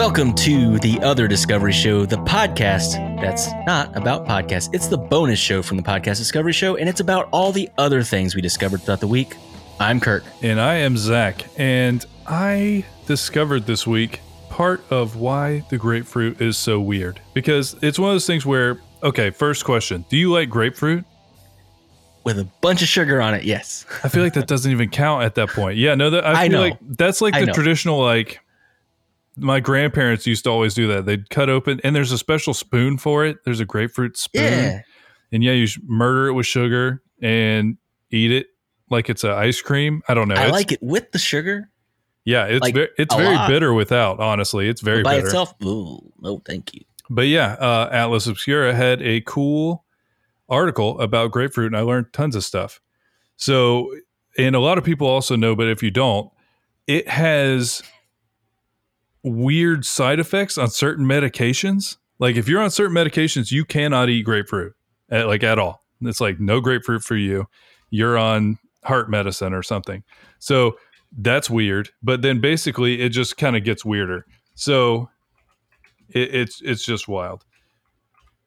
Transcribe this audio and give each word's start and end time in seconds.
Welcome 0.00 0.32
to 0.36 0.78
the 0.78 0.98
Other 1.02 1.28
Discovery 1.28 1.74
Show, 1.74 2.06
the 2.06 2.16
podcast 2.16 2.94
that's 3.20 3.52
not 3.66 3.94
about 3.94 4.26
podcasts. 4.26 4.70
It's 4.72 4.86
the 4.86 4.96
bonus 4.96 5.38
show 5.38 5.62
from 5.62 5.76
the 5.76 5.82
Podcast 5.82 6.16
Discovery 6.16 6.54
Show, 6.54 6.76
and 6.76 6.88
it's 6.88 7.00
about 7.00 7.28
all 7.32 7.52
the 7.52 7.68
other 7.76 8.02
things 8.02 8.34
we 8.34 8.40
discovered 8.40 8.80
throughout 8.80 9.00
the 9.00 9.06
week. 9.06 9.36
I'm 9.78 10.00
Kirk. 10.00 10.24
And 10.40 10.58
I 10.58 10.76
am 10.76 10.96
Zach. 10.96 11.44
And 11.58 12.02
I 12.26 12.86
discovered 13.04 13.66
this 13.66 13.86
week 13.86 14.20
part 14.48 14.82
of 14.90 15.16
why 15.16 15.66
the 15.68 15.76
grapefruit 15.76 16.40
is 16.40 16.56
so 16.56 16.80
weird. 16.80 17.20
Because 17.34 17.76
it's 17.82 17.98
one 17.98 18.08
of 18.08 18.14
those 18.14 18.26
things 18.26 18.46
where, 18.46 18.80
okay, 19.02 19.28
first 19.28 19.66
question 19.66 20.06
Do 20.08 20.16
you 20.16 20.32
like 20.32 20.48
grapefruit? 20.48 21.04
With 22.24 22.38
a 22.38 22.48
bunch 22.62 22.80
of 22.80 22.88
sugar 22.88 23.20
on 23.20 23.34
it, 23.34 23.44
yes. 23.44 23.84
I 24.02 24.08
feel 24.08 24.22
like 24.22 24.32
that 24.32 24.46
doesn't 24.46 24.72
even 24.72 24.88
count 24.88 25.24
at 25.24 25.34
that 25.34 25.50
point. 25.50 25.76
Yeah, 25.76 25.94
no, 25.94 26.08
that, 26.08 26.24
I, 26.24 26.32
I 26.44 26.48
feel 26.48 26.52
know. 26.52 26.60
like 26.60 26.78
that's 26.80 27.20
like 27.20 27.34
I 27.34 27.40
the 27.40 27.46
know. 27.48 27.52
traditional, 27.52 28.00
like, 28.00 28.40
my 29.40 29.60
grandparents 29.60 30.26
used 30.26 30.44
to 30.44 30.50
always 30.50 30.74
do 30.74 30.86
that. 30.88 31.06
They'd 31.06 31.28
cut 31.30 31.48
open, 31.48 31.80
and 31.82 31.94
there's 31.96 32.12
a 32.12 32.18
special 32.18 32.54
spoon 32.54 32.98
for 32.98 33.24
it. 33.24 33.38
There's 33.44 33.60
a 33.60 33.64
grapefruit 33.64 34.16
spoon. 34.16 34.42
Yeah. 34.44 34.80
And 35.32 35.42
yeah, 35.44 35.52
you 35.52 35.66
murder 35.86 36.28
it 36.28 36.32
with 36.34 36.46
sugar 36.46 37.02
and 37.22 37.76
eat 38.10 38.32
it 38.32 38.46
like 38.90 39.08
it's 39.08 39.24
an 39.24 39.30
ice 39.30 39.60
cream. 39.60 40.02
I 40.08 40.14
don't 40.14 40.28
know. 40.28 40.34
I 40.34 40.38
It's- 40.38 40.52
like 40.52 40.72
it 40.72 40.82
with 40.82 41.12
the 41.12 41.18
sugar. 41.18 41.70
Yeah, 42.24 42.44
it's 42.46 42.60
like, 42.60 42.74
very 42.74 42.88
it's 42.98 43.14
very 43.14 43.34
lot. 43.34 43.48
bitter 43.48 43.72
without. 43.72 44.20
Honestly, 44.20 44.68
it's 44.68 44.82
very 44.82 45.02
By 45.02 45.16
bitter. 45.16 45.26
itself, 45.28 45.54
ooh, 45.64 46.12
no, 46.20 46.42
thank 46.44 46.74
you. 46.74 46.82
But 47.08 47.28
yeah, 47.28 47.54
uh, 47.54 47.88
Atlas 47.90 48.26
Obscura 48.26 48.74
had 48.74 49.00
a 49.02 49.22
cool 49.22 49.84
article 50.48 51.00
about 51.00 51.30
grapefruit, 51.30 51.68
and 51.68 51.76
I 51.76 51.80
learned 51.80 52.12
tons 52.12 52.36
of 52.36 52.44
stuff. 52.44 52.80
So, 53.36 53.92
and 54.36 54.54
a 54.54 54.60
lot 54.60 54.76
of 54.78 54.84
people 54.84 55.06
also 55.06 55.34
know, 55.34 55.56
but 55.56 55.66
if 55.68 55.82
you 55.82 55.90
don't, 55.90 56.30
it 56.86 57.08
has 57.08 57.82
weird 59.22 59.84
side 59.84 60.18
effects 60.18 60.58
on 60.58 60.68
certain 60.70 61.04
medications. 61.04 61.96
Like 62.18 62.36
if 62.36 62.48
you're 62.48 62.62
on 62.62 62.70
certain 62.70 62.94
medications, 62.94 63.50
you 63.50 63.64
cannot 63.64 64.08
eat 64.08 64.22
grapefruit, 64.22 64.74
at, 65.10 65.26
like 65.26 65.42
at 65.42 65.58
all. 65.58 65.84
It's 66.02 66.20
like 66.20 66.40
no 66.40 66.60
grapefruit 66.60 67.02
for 67.02 67.16
you. 67.16 67.46
You're 67.90 68.16
on 68.16 68.58
heart 68.84 69.10
medicine 69.10 69.52
or 69.52 69.62
something. 69.62 70.02
So 70.38 70.76
that's 71.16 71.50
weird. 71.50 71.90
But 72.02 72.22
then 72.22 72.40
basically, 72.40 73.00
it 73.00 73.10
just 73.10 73.36
kind 73.36 73.56
of 73.56 73.64
gets 73.64 73.84
weirder. 73.84 74.26
So 74.54 75.10
it, 76.08 76.34
it's 76.34 76.62
it's 76.62 76.84
just 76.84 77.08
wild. 77.08 77.44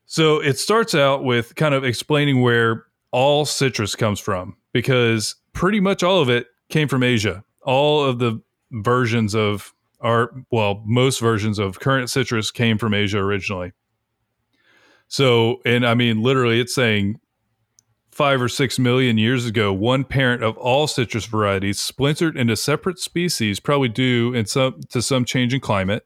So 0.06 0.40
it 0.40 0.58
starts 0.58 0.94
out 0.94 1.24
with 1.24 1.56
kind 1.56 1.74
of 1.74 1.84
explaining 1.84 2.42
where 2.42 2.86
all 3.12 3.46
citrus 3.46 3.96
comes 3.96 4.20
from 4.20 4.58
because 4.74 5.36
pretty 5.54 5.80
much 5.80 6.04
all 6.04 6.22
of 6.22 6.30
it 6.30 6.48
came 6.70 6.88
from 6.88 7.04
Asia. 7.04 7.44
All 7.64 8.04
of 8.04 8.20
the 8.20 8.42
versions 8.72 9.36
of 9.36 9.73
our 10.04 10.32
well, 10.52 10.84
most 10.86 11.20
versions 11.20 11.58
of 11.58 11.80
current 11.80 12.10
citrus 12.10 12.52
came 12.52 12.78
from 12.78 12.94
Asia 12.94 13.20
originally. 13.20 13.72
So, 15.08 15.62
and 15.66 15.86
I 15.86 15.94
mean, 15.96 16.22
literally, 16.22 16.60
it's 16.60 16.76
saying 16.76 17.20
five 18.12 18.42
or 18.42 18.50
six 18.50 18.78
million 18.78 19.18
years 19.18 19.46
ago, 19.46 19.74
one 19.74 20.04
parent 20.04 20.44
of 20.44 20.58
all 20.58 20.88
citrus 20.88 21.26
varieties 21.26 21.80
splintered 21.80 22.38
into 22.38 22.56
separate 22.56 23.00
species, 23.00 23.60
probably 23.60 23.90
due 23.90 24.34
in 24.34 24.46
some 24.46 24.82
to 24.90 25.02
some 25.02 25.26
change 25.26 25.54
in 25.54 25.60
climate. 25.60 26.06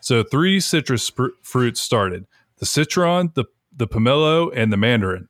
So, 0.00 0.22
three 0.22 0.60
citrus 0.60 1.08
fr- 1.10 1.28
fruits 1.42 1.80
started: 1.80 2.26
the 2.58 2.66
citron, 2.66 3.32
the 3.34 3.44
the 3.76 3.88
pomelo, 3.88 4.50
and 4.54 4.72
the 4.72 4.76
mandarin. 4.76 5.28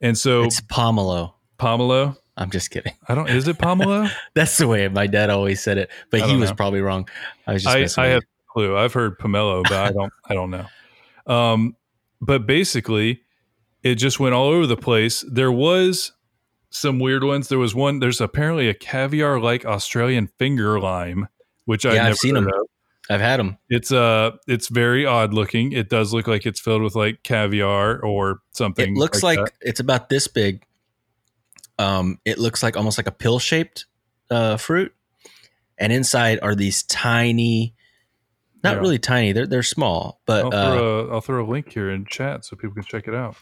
And 0.00 0.16
so, 0.16 0.44
It's 0.44 0.60
pomelo. 0.60 1.34
pomelo. 1.58 2.16
I'm 2.40 2.50
just 2.50 2.70
kidding. 2.70 2.94
I 3.06 3.14
don't. 3.14 3.28
Is 3.28 3.46
it 3.46 3.58
pomelo? 3.58 4.10
That's 4.34 4.56
the 4.56 4.66
way 4.66 4.88
my 4.88 5.06
dad 5.06 5.28
always 5.28 5.62
said 5.62 5.76
it, 5.76 5.90
but 6.10 6.22
he 6.22 6.36
was 6.36 6.50
know. 6.50 6.56
probably 6.56 6.80
wrong. 6.80 7.06
I 7.46 7.52
was 7.52 7.62
just 7.64 7.98
I, 7.98 8.04
I 8.04 8.06
have 8.08 8.22
no 8.22 8.52
clue. 8.52 8.76
I've 8.76 8.94
heard 8.94 9.18
pomelo, 9.18 9.62
but 9.62 9.72
I 9.74 9.92
don't. 9.92 10.12
I 10.28 10.34
don't 10.34 10.50
know. 10.50 10.66
Um, 11.26 11.76
but 12.22 12.46
basically, 12.46 13.22
it 13.82 13.96
just 13.96 14.18
went 14.18 14.34
all 14.34 14.48
over 14.48 14.66
the 14.66 14.76
place. 14.76 15.22
There 15.30 15.52
was 15.52 16.12
some 16.70 16.98
weird 16.98 17.24
ones. 17.24 17.48
There 17.48 17.58
was 17.58 17.74
one. 17.74 17.98
There's 17.98 18.22
apparently 18.22 18.68
a 18.68 18.74
caviar-like 18.74 19.66
Australian 19.66 20.28
finger 20.38 20.80
lime, 20.80 21.28
which 21.66 21.84
I 21.84 21.94
Yeah, 21.94 22.00
I've 22.00 22.04
never 22.04 22.14
seen 22.16 22.34
heard 22.36 22.44
'em. 22.44 22.48
of. 22.48 22.66
I've 23.10 23.20
had 23.20 23.40
them. 23.40 23.58
It's 23.68 23.90
uh, 23.92 24.30
it's 24.46 24.68
very 24.68 25.04
odd 25.04 25.34
looking. 25.34 25.72
It 25.72 25.90
does 25.90 26.14
look 26.14 26.26
like 26.26 26.46
it's 26.46 26.60
filled 26.60 26.82
with 26.82 26.94
like 26.94 27.22
caviar 27.22 28.00
or 28.00 28.38
something. 28.52 28.96
It 28.96 28.98
looks 28.98 29.22
like, 29.22 29.38
that. 29.38 29.52
it's 29.60 29.80
about 29.80 30.08
this 30.08 30.28
big. 30.28 30.64
Um, 31.80 32.18
it 32.24 32.38
looks 32.38 32.62
like 32.62 32.76
almost 32.76 32.98
like 32.98 33.06
a 33.06 33.12
pill 33.12 33.38
shaped 33.38 33.86
uh, 34.30 34.56
fruit, 34.56 34.92
and 35.78 35.92
inside 35.92 36.38
are 36.42 36.54
these 36.54 36.82
tiny, 36.82 37.74
not 38.62 38.74
Yeah. 38.74 38.80
really 38.80 38.98
tiny. 38.98 39.32
They're 39.32 39.46
they're 39.46 39.62
small, 39.62 40.20
but 40.26 40.44
I'll 40.44 40.54
uh, 40.54 40.70
throw 40.76 40.88
a, 41.08 41.14
I'll 41.14 41.20
throw 41.20 41.44
a 41.44 41.48
link 41.48 41.72
here 41.72 41.90
in 41.90 42.04
chat 42.04 42.44
so 42.44 42.56
people 42.56 42.74
can 42.74 42.84
check 42.84 43.08
it 43.08 43.14
out. 43.14 43.36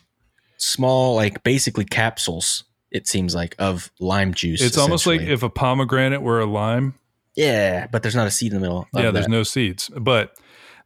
small, 0.56 1.15
like 1.16 1.43
basically 1.43 1.84
capsules. 1.84 2.65
It 2.91 3.06
seems 3.06 3.34
like 3.34 3.54
of 3.59 3.91
lime 4.00 4.32
juice. 4.34 4.62
It's 4.62 4.78
almost 4.78 5.06
like 5.06 5.20
if 5.20 5.43
a 5.43 5.50
pomegranate 5.50 6.22
were 6.22 6.41
a 6.41 6.47
lime. 6.47 6.94
yeah, 7.37 7.87
but 7.87 8.03
there's 8.03 8.15
not 8.16 8.26
a 8.26 8.31
seed 8.31 8.53
in 8.53 8.56
the 8.56 8.62
middle. 8.62 8.87
yeah, 8.94 9.10
there's 9.10 9.26
that. 9.26 9.31
no 9.31 9.43
seeds, 9.43 9.91
but 9.97 10.32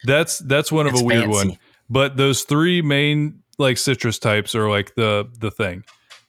that's 0.04 0.38
that's 0.38 0.72
one 0.72 0.86
of 0.86 0.92
It's 0.94 1.02
a 1.02 1.04
weird 1.04 1.24
fancy. 1.26 1.48
one. 1.50 1.58
But 1.88 2.16
those 2.16 2.42
three 2.42 2.82
main 2.82 3.42
like 3.58 3.76
citrus 3.78 4.18
types 4.18 4.54
are 4.54 4.68
like 4.68 4.94
the 4.94 5.30
the 5.38 5.50
thing. 5.50 5.84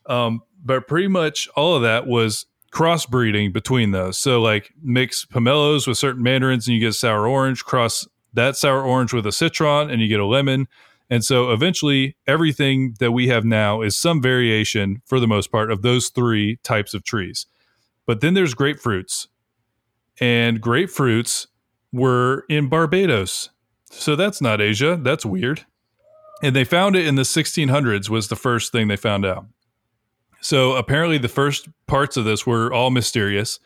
Um, 0.06 0.42
but 0.64 0.88
pretty 0.88 1.08
much 1.08 1.48
all 1.56 1.76
of 1.76 1.82
that 1.84 2.08
was 2.08 2.46
crossbreeding 2.72 3.54
between 3.54 3.92
those. 3.92 4.18
So 4.18 4.42
like 4.42 4.72
mix 4.82 5.26
pomelos 5.26 5.88
with 5.88 5.98
certain 5.98 6.24
mandarins, 6.24 6.68
and 6.68 6.76
you 6.76 6.82
get 6.82 6.94
sour 6.94 7.28
orange. 7.28 7.64
Cross 7.64 8.08
that 8.34 8.58
sour 8.58 8.82
orange 8.82 9.14
with 9.14 9.28
a 9.28 9.32
citron, 9.32 9.90
and 9.90 10.02
you 10.02 10.08
get 10.08 10.20
a 10.20 10.26
lemon. 10.26 10.68
And 11.10 11.24
so 11.24 11.52
eventually, 11.52 12.16
everything 12.26 12.96
that 13.00 13.12
we 13.12 13.28
have 13.28 13.46
now 13.46 13.82
is 13.82 13.96
some 13.96 14.22
variation, 14.22 15.02
for 15.06 15.20
the 15.20 15.28
most 15.28 15.52
part, 15.52 15.70
of 15.70 15.82
those 15.82 16.10
three 16.10 16.58
types 16.64 16.94
of 16.94 17.04
trees. 17.04 17.46
But 18.08 18.22
then 18.22 18.34
there's 18.34 18.56
grapefruits, 18.56 19.28
and 20.20 20.62
grapefruits 20.62 21.48
were 21.92 22.46
in 22.50 22.70
Barbados. 22.70 23.50
So 23.92 24.16
that's 24.16 24.42
not 24.42 24.60
Asia. 24.60 24.98
That's 25.00 25.26
weird. 25.26 25.66
And 26.42 26.56
they 26.56 26.64
found 26.64 26.96
it 26.96 27.06
in 27.06 27.16
the 27.16 27.22
1600s 27.22 28.10
was 28.10 28.28
the 28.28 28.36
first 28.36 28.72
thing 28.72 28.88
they 28.88 28.98
found 28.98 29.26
out. 29.26 29.46
So 30.44 30.74
apparently 30.74 31.18
the 31.18 31.30
first 31.30 31.70
parts 31.88 32.18
of 32.18 32.26
this 32.26 32.46
were 32.46 32.72
all 32.72 32.92
mysterious. 32.92 33.60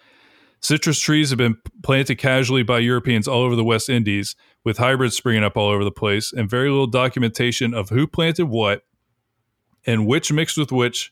Citrus 0.59 0.99
trees 0.99 1.29
have 1.31 1.37
been 1.37 1.57
planted 1.81 2.15
casually 2.15 2.61
by 2.61 2.79
Europeans 2.79 3.27
all 3.27 3.41
over 3.41 3.55
the 3.55 3.63
West 3.63 3.89
Indies 3.89 4.35
with 4.63 4.77
hybrids 4.77 5.15
springing 5.17 5.43
up 5.43 5.57
all 5.57 5.69
over 5.69 5.83
the 5.83 5.91
place 5.91 6.31
and 6.31 6.47
very 6.49 6.69
little 6.69 6.85
documentation 6.87 7.73
of 7.73 7.89
who 7.89 8.05
planted 8.05 8.45
what 8.45 8.83
and 9.87 10.05
which 10.05 10.31
mixed 10.31 10.57
with 10.57 10.71
which. 10.71 11.11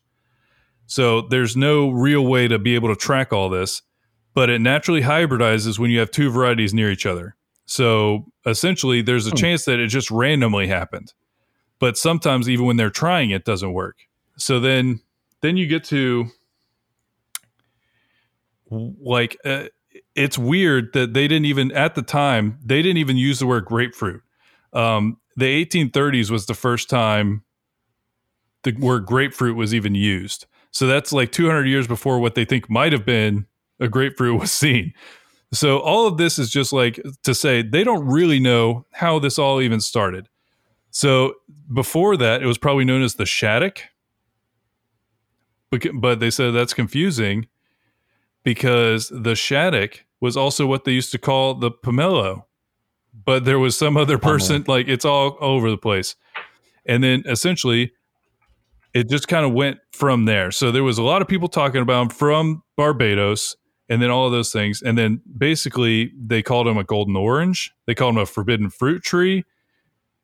So 0.85 1.21
there's 1.21 1.57
no 1.57 1.89
real 1.89 2.23
way 2.25 2.47
to 2.47 2.59
be 2.59 2.75
able 2.75 2.89
to 2.89 2.95
track 2.95 3.33
all 3.33 3.49
this, 3.49 3.81
but 4.35 4.51
it 4.51 4.61
naturally 4.61 5.01
hybridizes 5.01 5.79
when 5.79 5.89
you 5.89 5.97
have 5.97 6.11
two 6.11 6.29
varieties 6.29 6.75
near 6.75 6.91
each 6.91 7.07
other. 7.07 7.35
So 7.65 8.25
essentially, 8.45 9.01
there's 9.01 9.25
a 9.25 9.31
Hmm. 9.31 9.37
chance 9.37 9.65
that 9.65 9.79
it 9.79 9.87
just 9.87 10.11
randomly 10.11 10.67
happened. 10.67 11.13
But 11.79 11.97
sometimes, 11.97 12.47
even 12.47 12.67
when 12.67 12.77
they're 12.77 12.91
trying, 12.91 13.31
it 13.31 13.45
doesn't 13.45 13.73
work. 13.73 13.97
So 14.37 14.59
then, 14.59 15.01
then 15.45 15.57
you 15.57 15.67
get 15.67 15.83
to 15.85 16.27
like 18.69 19.37
uh, 19.45 19.65
it's 20.15 20.37
weird 20.37 20.93
that 20.93 21.13
they 21.13 21.27
didn't 21.27 21.45
even 21.45 21.71
at 21.71 21.95
the 21.95 22.01
time 22.01 22.57
they 22.63 22.81
didn't 22.81 22.97
even 22.97 23.17
use 23.17 23.39
the 23.39 23.47
word 23.47 23.65
grapefruit. 23.65 24.21
Um, 24.73 25.17
the 25.37 25.65
1830s 25.65 26.31
was 26.31 26.45
the 26.45 26.53
first 26.53 26.89
time 26.89 27.43
the 28.63 28.73
word 28.73 29.05
grapefruit 29.05 29.55
was 29.55 29.73
even 29.73 29.95
used. 29.95 30.47
So 30.71 30.87
that's 30.87 31.13
like 31.13 31.31
200 31.31 31.65
years 31.65 31.87
before 31.87 32.19
what 32.19 32.35
they 32.35 32.43
think 32.43 32.69
might 32.69 32.91
have 32.91 33.05
been 33.05 33.45
a 33.79 33.87
grapefruit 33.87 34.39
was 34.39 34.51
seen. 34.51 34.93
So 35.53 35.79
all 35.79 36.07
of 36.07 36.17
this 36.17 36.37
is 36.39 36.49
just 36.49 36.73
like 36.73 36.99
to 37.23 37.33
say 37.33 37.61
they 37.61 37.83
don't 37.83 38.05
really 38.05 38.39
know 38.39 38.85
how 38.91 39.19
this 39.19 39.39
all 39.39 39.61
even 39.61 39.79
started. 39.79 40.27
So 40.91 41.35
before 41.73 42.17
that, 42.17 42.41
it 42.41 42.45
was 42.45 42.57
probably 42.57 42.85
known 42.85 43.03
as 43.03 43.15
the 43.15 43.25
shaddock, 43.25 43.81
but, 45.93 46.19
they 46.19 46.29
said 46.29 46.51
that's 46.51 46.73
confusing 46.73 47.47
because 48.43 49.09
the 49.09 49.35
shaddock 49.35 50.05
was 50.21 50.37
also 50.37 50.65
what 50.65 50.85
they 50.85 50.91
used 50.91 51.11
to 51.11 51.17
call 51.17 51.55
the 51.55 51.71
pomelo, 51.71 52.43
but 53.25 53.45
there 53.45 53.59
was 53.59 53.77
some 53.77 53.97
other 53.97 54.17
person 54.17 54.63
like 54.67 54.87
it's 54.87 55.05
all 55.05 55.37
over 55.39 55.69
the 55.69 55.77
place, 55.77 56.15
and 56.85 57.03
then 57.03 57.23
essentially 57.27 57.91
it 58.93 59.09
just 59.09 59.27
kind 59.27 59.45
of 59.45 59.51
went 59.51 59.77
from 59.91 60.23
there. 60.25 60.51
So 60.51 60.71
there 60.71 60.83
was 60.83 60.97
a 60.97 61.03
lot 61.03 61.21
of 61.21 61.27
people 61.27 61.49
talking 61.49 61.81
about 61.81 62.01
him 62.01 62.09
from 62.09 62.63
Barbados 62.77 63.57
and 63.89 64.01
then 64.01 64.09
all 64.09 64.25
of 64.25 64.31
those 64.31 64.53
things. 64.53 64.81
And 64.81 64.97
then 64.97 65.21
basically 65.37 66.13
they 66.17 66.41
called 66.41 66.65
him 66.65 66.77
a 66.77 66.83
golden 66.83 67.15
orange. 67.17 67.71
They 67.87 67.93
called 67.93 68.15
him 68.15 68.21
a 68.21 68.25
forbidden 68.25 68.69
fruit 68.69 69.03
tree. 69.03 69.43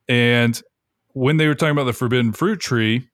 And 0.07 0.59
when 1.09 1.35
they 1.35 1.47
were 1.47 1.53
talking 1.53 1.73
about 1.73 1.83
the 1.83 1.93
forbidden 1.93 2.31
fruit 2.31 2.61
tree, 2.61 3.09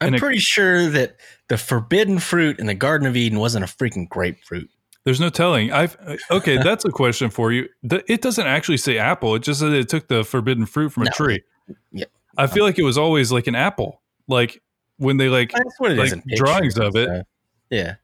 I'm 0.00 0.14
it- 0.14 0.20
pretty 0.20 0.38
sure 0.38 0.88
that 0.90 1.16
the 1.48 1.56
forbidden 1.58 2.18
fruit 2.18 2.58
in 2.58 2.66
the 2.66 2.74
Garden 2.74 3.06
of 3.06 3.16
Eden 3.16 3.38
wasn't 3.38 3.64
a 3.64 3.68
freaking 3.68 4.08
grapefruit. 4.08 4.70
There's 5.04 5.20
no 5.20 5.30
telling. 5.30 5.72
I've 5.72 5.96
uh, 6.06 6.16
okay. 6.30 6.58
That's 6.62 6.84
a 6.84 6.90
question 6.90 7.30
for 7.30 7.50
you. 7.50 7.68
It 7.82 8.20
doesn't 8.20 8.46
actually 8.46 8.76
say 8.76 8.98
apple. 8.98 9.34
It 9.36 9.42
just 9.42 9.60
says 9.60 9.72
it 9.72 9.88
took 9.88 10.08
the 10.08 10.22
forbidden 10.22 10.66
fruit 10.66 10.90
from 10.90 11.04
a 11.04 11.10
tree. 11.10 11.42
Yeah. 11.92 12.04
I 12.36 12.46
feel 12.46 12.62
like 12.64 12.78
it 12.78 12.82
was 12.82 12.98
always 12.98 13.32
like 13.32 13.46
an 13.46 13.54
apple. 13.54 14.02
Like 14.26 14.60
when 14.98 15.16
they 15.16 15.28
like 15.28 15.52
what 15.78 15.92
it 15.92 15.98
is 15.98 16.12
like 16.12 16.22
in 16.26 16.36
drawings 16.36 16.76
of 16.78 16.94
it. 16.94 17.08
stuff. 17.08 17.26
Yeah. 17.70 17.94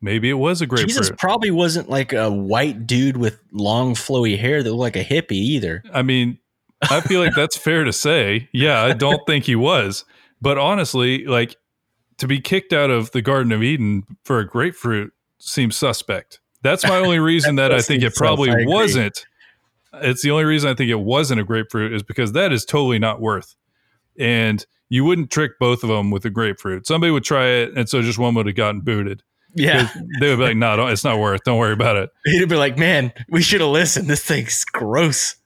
maybe 0.00 0.30
it 0.30 0.34
was 0.34 0.60
a 0.62 0.66
grapefruit. 0.66 0.88
Jesus 0.90 1.10
probably 1.18 1.50
wasn't 1.50 1.88
like 1.88 2.12
a 2.12 2.30
white 2.30 2.86
dude 2.86 3.16
with 3.16 3.40
long 3.52 3.94
flowy 3.94 4.38
hair 4.38 4.62
that 4.62 4.70
looked 4.72 4.96
like 4.96 4.96
a 4.96 5.04
hippie 5.04 5.32
either. 5.32 5.82
I 5.92 6.02
mean, 6.02 6.38
I 6.82 7.00
feel 7.00 7.20
like 7.20 7.34
that's 7.34 7.56
fair 7.56 7.84
to 7.84 7.92
say. 7.92 8.48
Yeah, 8.52 8.82
I 8.82 8.92
don't 8.92 9.26
think 9.26 9.44
he 9.44 9.56
was. 9.56 10.04
But 10.40 10.58
honestly, 10.58 11.24
like 11.26 11.56
to 12.18 12.26
be 12.26 12.40
kicked 12.40 12.72
out 12.72 12.90
of 12.90 13.10
the 13.12 13.22
Garden 13.22 13.52
of 13.52 13.62
Eden 13.62 14.04
for 14.24 14.38
a 14.38 14.46
grapefruit 14.46 15.12
seems 15.38 15.76
suspect. 15.76 16.40
That's 16.62 16.84
my 16.84 16.96
only 16.96 17.18
reason 17.20 17.54
that, 17.56 17.68
That 17.68 17.78
I 17.78 17.82
think 17.82 18.02
it 18.02 18.14
probably 18.14 18.50
agree. 18.50 18.66
wasn't. 18.66 19.24
It's 19.94 20.22
the 20.22 20.30
only 20.32 20.44
reason 20.44 20.68
I 20.70 20.74
think 20.74 20.90
it 20.90 21.00
wasn't 21.00 21.40
a 21.40 21.44
grapefruit 21.44 21.92
is 21.92 22.02
because 22.02 22.32
that 22.32 22.52
is 22.52 22.64
totally 22.64 22.98
not 22.98 23.20
worth. 23.20 23.54
And 24.18 24.64
you 24.88 25.04
wouldn't 25.04 25.30
trick 25.30 25.52
both 25.58 25.82
of 25.82 25.88
them 25.88 26.10
with 26.10 26.24
a 26.24 26.30
grapefruit. 26.30 26.86
Somebody 26.86 27.10
would 27.10 27.24
try 27.24 27.46
it, 27.46 27.72
and 27.76 27.88
so 27.88 28.02
just 28.02 28.18
one 28.18 28.34
would 28.34 28.46
have 28.46 28.56
gotten 28.56 28.80
booted. 28.80 29.22
Yeah. 29.54 29.88
They 30.20 30.28
would 30.30 30.38
be 30.38 30.44
like, 30.44 30.56
"No, 30.56 30.76
don't, 30.76 30.90
it's 30.90 31.04
not 31.04 31.18
worth. 31.18 31.42
Don't 31.44 31.58
worry 31.58 31.72
about 31.72 31.96
it." 31.96 32.10
He'd 32.24 32.48
be 32.48 32.56
like, 32.56 32.76
man, 32.76 33.12
we 33.28 33.42
should 33.42 33.60
have 33.60 33.70
listened. 33.70 34.08
This 34.08 34.22
thing's 34.24 34.64
gross. 34.64 35.36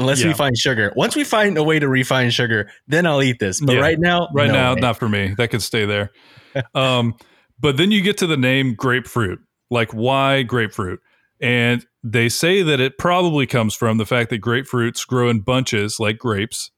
Unless 0.00 0.24
we 0.24 0.32
find 0.32 0.56
sugar. 0.58 0.92
Once 0.96 1.14
we 1.14 1.22
find 1.24 1.56
a 1.58 1.62
way 1.62 1.78
to 1.78 1.88
refine 1.88 2.30
sugar, 2.30 2.70
then 2.88 3.06
I'll 3.06 3.22
eat 3.22 3.38
this. 3.38 3.60
But 3.60 3.74
Yeah. 3.74 3.80
right 3.80 3.98
now, 3.98 4.28
Right 4.34 4.48
no 4.48 4.54
now, 4.54 4.74
way. 4.74 4.80
not 4.80 4.98
for 4.98 5.08
me. 5.08 5.34
That 5.36 5.48
could 5.50 5.62
stay 5.62 5.84
there. 5.86 6.10
um, 6.74 7.14
but 7.60 7.76
then 7.76 7.90
you 7.90 8.00
get 8.02 8.18
to 8.18 8.26
the 8.26 8.36
name 8.36 8.74
grapefruit. 8.74 9.38
Like, 9.70 9.92
why 9.92 10.42
grapefruit? 10.42 11.00
And 11.40 11.86
they 12.02 12.28
say 12.28 12.62
that 12.62 12.80
it 12.80 12.98
probably 12.98 13.46
comes 13.46 13.74
from 13.74 13.98
the 13.98 14.06
fact 14.06 14.30
that 14.30 14.40
grapefruits 14.40 15.06
grow 15.06 15.28
in 15.28 15.40
bunches 15.40 16.00
like 16.00 16.18
grapes. 16.18 16.70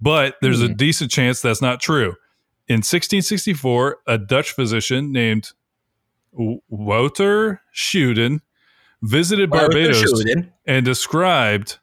But 0.00 0.36
there's 0.42 0.62
a 0.62 0.68
Hmm. 0.68 0.74
decent 0.74 1.10
chance 1.10 1.40
that's 1.42 1.60
not 1.60 1.80
true. 1.80 2.14
In 2.68 2.82
1664, 2.82 3.98
a 4.06 4.16
Dutch 4.16 4.52
physician 4.52 5.10
named 5.12 5.50
Wouter 6.32 7.60
Schuden 7.74 8.40
visited 9.02 9.50
Barbados 9.50 10.22
then. 10.24 10.52
and 10.66 10.84
described 10.84 11.78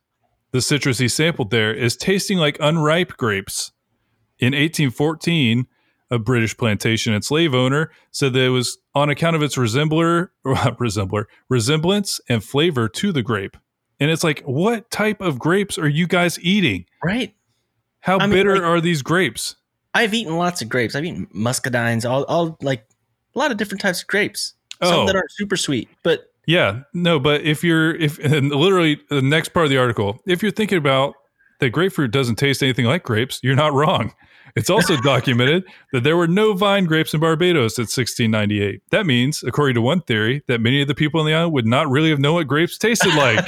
the 0.51 0.61
citrus 0.61 0.97
he 0.99 1.07
sampled 1.07 1.51
there 1.51 1.73
is 1.73 1.95
tasting 1.97 2.37
like 2.37 2.57
unripe 2.59 3.17
grapes. 3.17 3.71
In 4.39 4.53
1814, 4.53 5.67
a 6.09 6.19
British 6.19 6.55
plantation 6.55 7.13
and 7.13 7.23
slave 7.23 7.53
owner 7.53 7.91
said 8.11 8.33
that 8.33 8.41
it 8.45 8.49
was 8.49 8.77
on 8.95 9.09
account 9.09 9.35
of 9.35 9.41
its 9.43 9.55
resembler, 9.55 10.29
resembler, 10.45 11.25
resemblance 11.49 12.21
and 12.29 12.43
flavor 12.43 12.87
to 12.87 13.11
the 13.11 13.23
grape. 13.23 13.57
And 13.99 14.11
it's 14.11 14.23
like, 14.23 14.41
what 14.43 14.89
type 14.91 15.21
of 15.21 15.39
grapes 15.39 15.77
are 15.77 15.87
you 15.87 16.07
guys 16.07 16.39
eating? 16.39 16.85
Right. 17.03 17.33
How 17.99 18.19
I 18.19 18.27
mean, 18.27 18.31
bitter 18.37 18.53
like- 18.55 18.63
are 18.63 18.79
these 18.79 19.01
grapes? 19.01 19.55
I've 19.93 20.13
eaten 20.13 20.37
lots 20.37 20.61
of 20.61 20.69
grapes. 20.69 20.95
I've 20.95 21.03
eaten 21.05 21.25
muscadines, 21.35 22.07
all, 22.07 22.23
all 22.25 22.55
like 22.61 22.85
a 23.35 23.39
lot 23.39 23.49
of 23.51 23.57
different 23.57 23.81
types 23.81 24.01
of 24.01 24.07
grapes. 24.07 24.53
Some 24.83 24.93
Oh. 24.93 25.05
that 25.07 25.15
aren't 25.15 25.31
super 25.31 25.57
sweet, 25.57 25.89
but 26.03 26.31
Yeah, 26.47 26.83
no, 26.93 27.19
but 27.19 27.41
if 27.41 27.63
you're 27.63 27.93
if 27.95 28.17
and 28.23 28.49
literally 28.49 28.99
the 29.09 29.21
next 29.21 29.49
part 29.49 29.65
of 29.65 29.69
the 29.69 29.77
article, 29.77 30.19
if 30.25 30.41
you're 30.41 30.51
thinking 30.51 30.79
about 30.79 31.13
that 31.59 31.69
grapefruit 31.69 32.11
doesn't 32.11 32.37
taste 32.37 32.63
anything 32.63 32.85
like 32.85 33.03
grapes, 33.03 33.39
you're 33.43 33.55
not 33.55 33.73
wrong. 33.73 34.13
It's 34.55 34.69
also 34.69 34.95
documented 35.03 35.65
that 35.91 36.03
there 36.03 36.15
were 36.17 36.27
no 36.27 36.53
vine 36.53 36.85
grapes 36.85 37.13
in 37.13 37.19
Barbados 37.19 37.77
at 37.77 37.83
1698. 37.83 38.81
That 38.91 39.05
means, 39.05 39.43
according 39.43 39.75
to 39.75 39.81
one 39.81 40.01
theory, 40.01 40.41
that 40.47 40.61
many 40.61 40.81
of 40.81 40.87
the 40.87 40.95
people 40.95 41.19
on 41.19 41.25
the 41.25 41.33
island 41.33 41.53
would 41.53 41.67
not 41.67 41.89
really 41.89 42.09
have 42.09 42.19
known 42.19 42.35
what 42.35 42.47
grapes 42.47 42.77
tasted 42.77 43.13
like. 43.15 43.45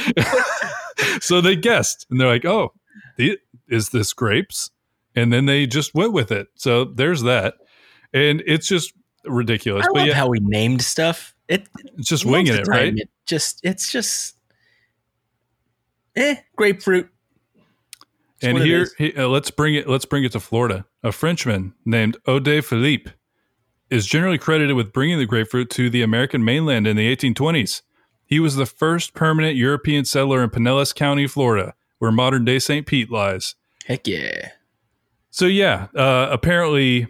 so 1.21 1.41
they 1.41 1.55
guessed, 1.55 2.05
and 2.09 2.19
they're 2.19 2.27
like, 2.27 2.45
"Oh, 2.45 2.73
the, 3.17 3.39
is 3.69 3.89
this 3.89 4.13
grapes?" 4.13 4.71
And 5.15 5.31
then 5.33 5.45
they 5.45 5.65
just 5.65 5.95
went 5.95 6.13
with 6.13 6.31
it. 6.31 6.47
So 6.55 6.85
there's 6.85 7.23
that, 7.23 7.55
and 8.13 8.43
it's 8.45 8.67
just 8.67 8.93
ridiculous. 9.25 9.85
I 9.85 9.89
but 9.93 9.97
love 9.99 10.07
yeah, 10.07 10.13
how 10.15 10.27
we 10.27 10.39
named 10.39 10.81
stuff. 10.81 11.33
It 11.49 11.67
it's 11.97 12.07
just 12.07 12.25
winging 12.25 12.53
it, 12.53 12.65
time, 12.65 12.69
right? 12.69 12.93
It 12.95 13.09
just 13.25 13.59
it's 13.63 13.91
just 13.91 14.37
eh 16.15 16.35
grapefruit. 16.55 17.09
It's 18.37 18.45
and 18.45 18.57
here, 18.59 18.87
he- 18.97 19.13
uh, 19.15 19.27
let's 19.27 19.51
bring 19.51 19.75
it. 19.75 19.89
Let's 19.89 20.05
bring 20.05 20.23
it 20.23 20.31
to 20.33 20.39
Florida. 20.39 20.85
A 21.03 21.11
Frenchman 21.11 21.73
named 21.85 22.17
Odet 22.25 22.63
Philippe 22.63 23.11
is 23.89 24.05
generally 24.05 24.37
credited 24.37 24.75
with 24.75 24.93
bringing 24.93 25.17
the 25.17 25.25
grapefruit 25.25 25.69
to 25.71 25.89
the 25.89 26.03
American 26.03 26.45
mainland 26.45 26.85
in 26.87 26.95
the 26.95 27.13
1820s. 27.13 27.81
He 28.25 28.39
was 28.39 28.55
the 28.55 28.67
first 28.67 29.15
permanent 29.15 29.55
European 29.55 30.05
settler 30.05 30.43
in 30.43 30.51
Pinellas 30.51 30.93
County, 30.93 31.25
Florida, 31.25 31.73
where 31.97 32.11
modern 32.11 32.45
day 32.45 32.59
St. 32.59 32.85
Pete 32.85 33.09
lies. 33.11 33.55
heck 33.85 34.07
yeah. 34.07 34.49
So 35.31 35.45
yeah, 35.47 35.87
uh, 35.95 36.27
apparently 36.31 37.07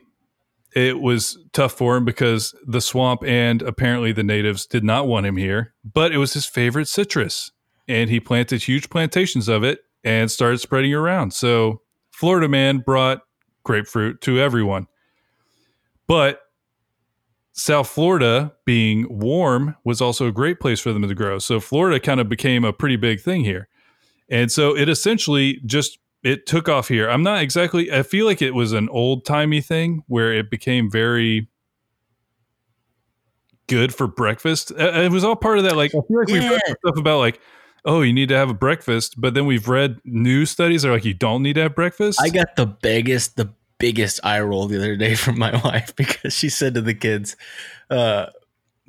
it 0.76 1.00
was 1.00 1.38
tough 1.54 1.74
for 1.74 1.98
him 1.98 2.06
because 2.06 2.54
the 2.66 2.82
swamp 2.82 3.24
and 3.24 3.62
apparently 3.62 4.12
the 4.12 4.24
natives 4.24 4.66
did 4.66 4.84
not 4.84 5.08
want 5.08 5.26
him 5.26 5.38
here. 5.38 5.74
But 5.84 6.12
it 6.12 6.18
was 6.18 6.34
his 6.34 6.46
favorite 6.46 6.88
citrus, 6.88 7.52
and 7.88 8.10
he 8.10 8.20
planted 8.20 8.64
huge 8.64 8.90
plantations 8.90 9.48
of 9.48 9.64
it 9.64 9.80
and 10.04 10.30
started 10.30 10.60
spreading 10.60 10.94
around. 10.94 11.34
So 11.34 11.82
Florida 12.12 12.48
man 12.48 12.80
brought 12.80 13.22
grapefruit 13.64 14.22
to 14.22 14.40
everyone. 14.40 14.88
But 16.08 16.42
South 17.54 17.90
Florida 17.90 18.54
being 18.66 19.06
warm 19.10 19.76
was 19.84 20.02
also 20.02 20.28
a 20.28 20.32
great 20.32 20.60
place 20.60 20.80
for 20.80 20.94
them 20.94 21.08
to 21.08 21.14
grow. 21.14 21.40
So 21.40 21.60
Florida 21.60 22.00
kind 22.00 22.20
of 22.20 22.30
became 22.30 22.64
a 22.64 22.74
pretty 22.74 22.96
big 22.96 23.20
thing 23.20 23.44
here. 23.44 23.68
And 24.30 24.52
so 24.52 24.76
it 24.76 24.88
essentially 24.88 25.60
just 25.66 26.00
it 26.24 26.46
took 26.46 26.68
off 26.68 26.88
here. 26.88 27.10
I'm 27.10 27.24
not 27.24 27.42
exactly 27.42 27.92
I 27.92 28.04
feel 28.04 28.26
like 28.26 28.42
it 28.42 28.52
was 28.52 28.74
an 28.74 28.90
old-timey 28.90 29.62
thing 29.62 30.04
where 30.08 30.34
it 30.34 30.50
became 30.50 30.90
very 30.90 31.50
good 33.68 33.94
for 33.94 34.08
breakfast. 34.08 34.72
Uh, 34.72 34.92
It 35.02 35.12
was 35.12 35.24
all 35.24 35.36
part 35.36 35.58
of 35.60 35.64
that 35.66 35.76
like 35.76 35.92
I 35.92 36.02
feel 36.08 36.20
like 36.20 36.28
we've 36.28 36.50
read 36.50 36.62
stuff 36.66 36.98
about 36.98 37.20
like 37.20 37.40
oh, 37.86 38.02
you 38.02 38.14
need 38.14 38.30
to 38.30 38.36
have 38.36 38.50
a 38.50 38.54
breakfast, 38.54 39.20
but 39.20 39.34
then 39.34 39.46
we've 39.46 39.68
read 39.68 40.00
new 40.04 40.46
studies 40.46 40.82
that 40.82 40.90
are 40.90 40.94
like 40.94 41.06
you 41.06 41.14
don't 41.14 41.44
need 41.44 41.54
to 41.54 41.62
have 41.62 41.76
breakfast. 41.76 42.20
I 42.22 42.30
got 42.30 42.56
the 42.56 42.66
biggest, 42.66 43.38
the 43.38 43.54
biggest 43.78 44.20
eye 44.24 44.42
roll 44.42 44.68
the 44.68 44.78
other 44.78 44.96
day 44.96 45.16
from 45.16 45.40
my 45.40 45.56
wife 45.64 45.96
because 45.96 46.34
she 46.34 46.50
said 46.50 46.74
to 46.76 46.82
the 46.82 46.94
kids, 46.94 47.36
uh, 47.90 48.28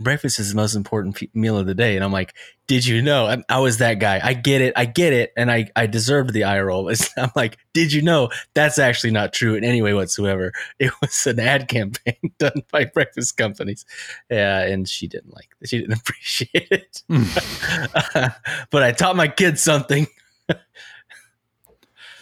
breakfast 0.00 0.40
is 0.40 0.50
the 0.50 0.56
most 0.56 0.74
important 0.74 1.20
meal 1.34 1.58
of 1.58 1.66
the 1.66 1.74
day. 1.74 1.94
And 1.94 2.04
I'm 2.04 2.12
like, 2.12 2.34
did 2.66 2.86
you 2.86 3.02
know? 3.02 3.26
I, 3.26 3.42
I 3.48 3.60
was 3.60 3.78
that 3.78 3.94
guy. 4.00 4.20
I 4.22 4.32
get 4.32 4.62
it. 4.62 4.72
I 4.74 4.86
get 4.86 5.12
it. 5.12 5.32
And 5.36 5.50
I, 5.50 5.68
I 5.76 5.86
deserved 5.86 6.32
the 6.32 6.44
eye 6.44 6.60
roll. 6.60 6.88
It's, 6.90 7.10
I'm 7.16 7.30
like, 7.36 7.58
did 7.74 7.92
you 7.92 8.02
know? 8.02 8.30
That's 8.54 8.78
actually 8.78 9.10
not 9.10 9.32
true 9.32 9.54
in 9.54 9.64
any 9.64 9.82
way 9.82 9.94
whatsoever. 9.94 10.52
It 10.78 10.92
was 11.02 11.26
an 11.26 11.38
ad 11.38 11.68
campaign 11.68 12.16
done 12.38 12.62
by 12.72 12.86
breakfast 12.86 13.36
companies. 13.36 13.84
Yeah. 14.30 14.60
And 14.62 14.88
she 14.88 15.06
didn't 15.06 15.34
like 15.34 15.50
it. 15.60 15.68
She 15.68 15.78
didn't 15.78 15.98
appreciate 16.00 16.68
it. 16.70 17.02
Hmm. 17.08 17.24
but 18.70 18.82
I 18.82 18.92
taught 18.92 19.16
my 19.16 19.28
kids 19.28 19.62
something. 19.62 20.06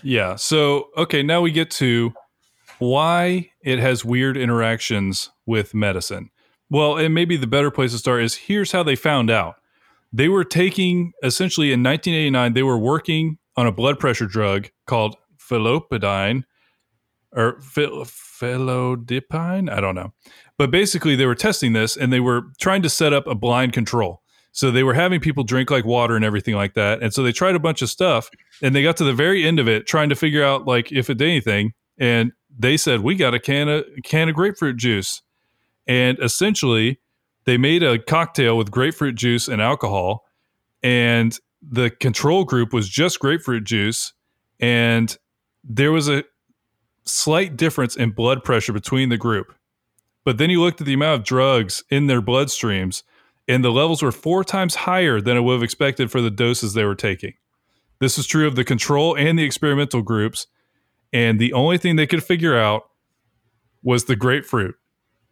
Yeah. 0.02 0.36
So, 0.36 0.90
okay, 0.96 1.22
now 1.22 1.40
we 1.40 1.50
get 1.50 1.70
to 1.72 2.12
why 2.78 3.50
it 3.62 3.78
has 3.78 4.04
weird 4.04 4.36
interactions 4.36 5.30
with 5.46 5.74
medicine. 5.74 6.30
Well, 6.70 6.96
and 6.96 7.14
maybe 7.14 7.36
the 7.36 7.46
better 7.46 7.70
place 7.70 7.92
to 7.92 7.98
start 7.98 8.22
is 8.22 8.34
here's 8.34 8.72
how 8.72 8.82
they 8.82 8.96
found 8.96 9.30
out. 9.30 9.56
They 10.12 10.28
were 10.28 10.44
taking, 10.44 11.12
essentially 11.22 11.72
in 11.72 11.82
1989, 11.82 12.54
they 12.54 12.62
were 12.62 12.78
working 12.78 13.38
on 13.56 13.66
a 13.66 13.72
blood 13.72 13.98
pressure 13.98 14.26
drug 14.26 14.68
called 14.86 15.16
philopidine 15.38 16.44
or 17.32 17.60
phil- 17.60 18.04
felodipine. 18.04 19.70
I 19.70 19.80
don't 19.80 19.94
know. 19.94 20.12
But 20.56 20.70
basically, 20.70 21.16
they 21.16 21.26
were 21.26 21.34
testing 21.34 21.72
this 21.72 21.96
and 21.96 22.12
they 22.12 22.20
were 22.20 22.42
trying 22.58 22.82
to 22.82 22.88
set 22.88 23.12
up 23.12 23.26
a 23.26 23.34
blind 23.34 23.72
control. 23.72 24.22
So 24.52 24.70
they 24.70 24.82
were 24.82 24.94
having 24.94 25.20
people 25.20 25.44
drink 25.44 25.70
like 25.70 25.84
water 25.84 26.16
and 26.16 26.24
everything 26.24 26.54
like 26.54 26.74
that. 26.74 27.02
And 27.02 27.12
so 27.12 27.22
they 27.22 27.32
tried 27.32 27.54
a 27.54 27.60
bunch 27.60 27.82
of 27.82 27.90
stuff 27.90 28.28
and 28.62 28.74
they 28.74 28.82
got 28.82 28.96
to 28.96 29.04
the 29.04 29.12
very 29.12 29.46
end 29.46 29.60
of 29.60 29.68
it 29.68 29.86
trying 29.86 30.08
to 30.08 30.16
figure 30.16 30.42
out 30.42 30.66
like 30.66 30.90
if 30.90 31.08
it 31.10 31.18
did 31.18 31.28
anything. 31.28 31.74
And 31.98 32.32
they 32.56 32.76
said, 32.76 33.00
We 33.00 33.14
got 33.14 33.34
a 33.34 33.38
can 33.38 33.68
of 33.68 33.84
can 34.04 34.28
of 34.28 34.34
grapefruit 34.34 34.76
juice. 34.76 35.22
And 35.88 36.18
essentially 36.20 37.00
they 37.44 37.56
made 37.56 37.82
a 37.82 37.98
cocktail 37.98 38.56
with 38.56 38.70
grapefruit 38.70 39.16
juice 39.16 39.48
and 39.48 39.60
alcohol. 39.60 40.24
And 40.82 41.36
the 41.62 41.90
control 41.90 42.44
group 42.44 42.72
was 42.72 42.88
just 42.88 43.18
grapefruit 43.18 43.64
juice. 43.64 44.12
And 44.60 45.16
there 45.64 45.90
was 45.90 46.08
a 46.08 46.24
slight 47.04 47.56
difference 47.56 47.96
in 47.96 48.10
blood 48.10 48.44
pressure 48.44 48.72
between 48.72 49.08
the 49.08 49.16
group. 49.16 49.54
But 50.24 50.38
then 50.38 50.50
you 50.50 50.60
looked 50.60 50.80
at 50.80 50.86
the 50.86 50.92
amount 50.92 51.20
of 51.20 51.26
drugs 51.26 51.82
in 51.90 52.06
their 52.06 52.20
bloodstreams, 52.20 53.02
and 53.48 53.64
the 53.64 53.70
levels 53.70 54.02
were 54.02 54.12
four 54.12 54.44
times 54.44 54.74
higher 54.74 55.20
than 55.20 55.36
I 55.36 55.40
would 55.40 55.54
have 55.54 55.62
expected 55.62 56.10
for 56.10 56.20
the 56.20 56.30
doses 56.30 56.74
they 56.74 56.84
were 56.84 56.94
taking. 56.94 57.32
This 57.98 58.18
is 58.18 58.26
true 58.26 58.46
of 58.46 58.54
the 58.54 58.64
control 58.64 59.16
and 59.16 59.38
the 59.38 59.44
experimental 59.44 60.02
groups. 60.02 60.46
And 61.12 61.38
the 61.38 61.54
only 61.54 61.78
thing 61.78 61.96
they 61.96 62.06
could 62.06 62.22
figure 62.22 62.56
out 62.56 62.90
was 63.82 64.04
the 64.04 64.16
grapefruit. 64.16 64.76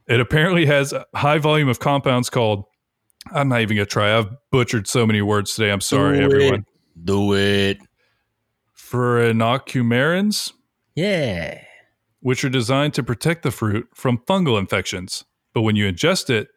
It 0.08 0.20
apparently 0.20 0.66
has 0.66 0.92
a 0.92 1.04
high 1.14 1.38
volume 1.38 1.68
of 1.68 1.78
compounds 1.80 2.30
called 2.30 2.64
I'm 3.32 3.48
not 3.48 3.60
even 3.60 3.76
gonna 3.76 3.86
try. 3.86 4.16
I've 4.16 4.28
butchered 4.52 4.86
so 4.86 5.04
many 5.06 5.20
words 5.20 5.54
today. 5.54 5.70
I'm 5.72 5.80
sorry, 5.80 6.18
Do 6.18 6.24
everyone. 6.24 6.60
it. 6.60 7.04
Do 7.04 7.34
it. 7.34 7.78
Phrenocumarins, 8.76 10.52
Yeah. 10.94 11.60
which 12.20 12.44
are 12.44 12.48
designed 12.48 12.94
to 12.94 13.02
protect 13.02 13.42
the 13.42 13.50
fruit 13.50 13.88
from 13.94 14.18
fungal 14.18 14.58
infections, 14.58 15.24
but 15.54 15.62
when 15.62 15.74
you 15.76 15.90
ingest 15.90 16.30
it, 16.30 16.48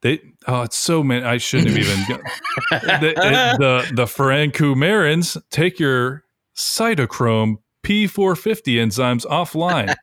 they 0.00 0.20
oh, 0.48 0.62
it's 0.62 0.78
so 0.78 1.04
many. 1.04 1.24
I 1.24 1.36
shouldn't 1.36 1.70
have 1.70 1.78
even. 1.78 1.98
the, 2.70 3.86
the 3.94 4.06
the 4.06 5.42
take 5.50 5.78
your 5.78 6.24
cytochrome 6.56 7.56
P450 7.84 8.76
enzymes 8.76 9.26
offline. 9.26 9.94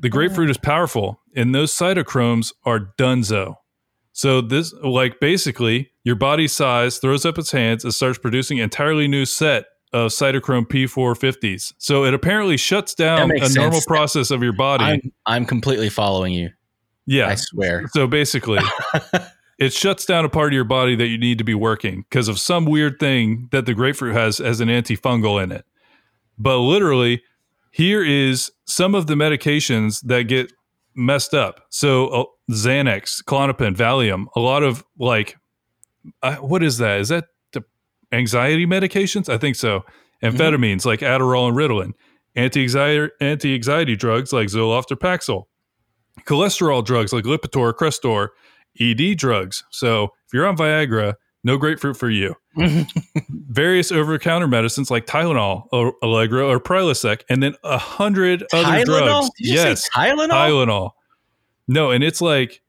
The 0.00 0.08
grapefruit 0.08 0.50
is 0.50 0.58
powerful, 0.58 1.20
and 1.36 1.54
those 1.54 1.72
cytochromes 1.72 2.52
are 2.64 2.92
dunzo. 2.98 3.56
So 4.12 4.40
this, 4.40 4.72
like, 4.82 5.20
basically, 5.20 5.92
your 6.02 6.16
body 6.16 6.48
size 6.48 6.98
throws 6.98 7.26
up 7.26 7.36
its 7.36 7.52
hands 7.52 7.84
and 7.84 7.92
starts 7.92 8.18
producing 8.18 8.58
an 8.58 8.64
entirely 8.64 9.06
new 9.06 9.26
set 9.26 9.66
of 9.92 10.10
cytochrome 10.10 10.66
P450s. 10.66 11.74
So 11.78 12.04
it 12.04 12.14
apparently 12.14 12.56
shuts 12.56 12.94
down 12.94 13.30
a 13.30 13.34
makes 13.34 13.54
normal 13.54 13.80
process 13.86 14.30
of 14.30 14.42
your 14.42 14.54
body. 14.54 14.84
I'm 14.84 15.12
I'm 15.26 15.44
completely 15.44 15.90
following 15.90 16.32
you. 16.32 16.50
yeah. 17.06 17.28
I 17.28 17.34
swear. 17.34 17.88
So 17.92 18.06
basically, 18.06 18.60
it 19.58 19.72
shuts 19.72 20.06
down 20.06 20.24
a 20.24 20.28
part 20.28 20.48
of 20.48 20.54
your 20.54 20.64
body 20.64 20.96
that 20.96 21.06
you 21.08 21.18
need 21.18 21.38
to 21.38 21.44
be 21.44 21.54
working 21.54 22.04
because 22.08 22.28
of 22.28 22.38
some 22.38 22.64
weird 22.64 22.98
thing 22.98 23.48
that 23.52 23.66
the 23.66 23.74
grapefruit 23.74 24.14
has 24.14 24.40
as 24.40 24.60
an 24.60 24.68
antifungal 24.68 25.42
in 25.42 25.52
it. 25.52 25.64
But 26.38 26.58
literally, 26.58 27.22
here 27.70 28.02
is 28.02 28.50
some 28.64 28.94
of 28.94 29.06
the 29.06 29.14
medications 29.14 30.00
that 30.06 30.22
get 30.22 30.52
messed 30.96 31.34
up. 31.34 31.60
So 31.70 32.08
uh, 32.08 32.24
Xanax, 32.50 33.22
Klonopin, 33.22 33.76
Valium, 33.76 34.26
a 34.34 34.40
lot 34.40 34.62
of 34.62 34.84
like, 34.98 35.36
uh, 36.22 36.36
what 36.36 36.62
is 36.62 36.78
that? 36.78 37.00
Is 37.00 37.08
that 37.10 37.26
the 37.52 37.62
anxiety 38.12 38.66
medications? 38.66 39.28
I 39.28 39.38
think 39.38 39.56
so. 39.56 39.84
Amphetamines 40.22 40.86
like 40.86 41.00
Adderall 41.00 41.48
and 41.48 41.56
Ritalin, 41.56 41.92
anti-anxiety 42.34 43.12
anti-anxiety 43.20 43.96
drugs 43.96 44.32
like 44.32 44.48
Zoloft 44.48 44.90
or 44.90 44.96
Paxil, 44.96 45.44
cholesterol 46.24 46.84
drugs 46.84 47.12
like 47.12 47.24
Lipitor, 47.24 47.72
Crestor, 47.74 48.28
ED 48.80 49.18
drugs. 49.18 49.62
So 49.70 50.04
if 50.04 50.32
you're 50.32 50.46
on 50.46 50.56
Viagra, 50.56 51.14
no 51.46 51.56
grapefruit 51.56 51.96
for 51.96 52.10
you. 52.10 52.34
Various 53.30 53.92
over-the-counter 53.92 54.48
medicines 54.48 54.90
like 54.90 55.06
Tylenol, 55.06 55.68
or 55.70 55.94
Allegra, 56.02 56.44
or 56.44 56.58
Prilosec, 56.58 57.22
and 57.30 57.40
then 57.40 57.54
a 57.62 57.78
hundred 57.78 58.44
other 58.52 58.84
drugs. 58.84 59.30
Did 59.38 59.46
you 59.46 59.54
yes, 59.54 59.84
say 59.84 59.88
Tylenol? 59.94 60.30
Tylenol. 60.30 60.90
No, 61.68 61.92
and 61.92 62.02
it's 62.02 62.20
like 62.20 62.62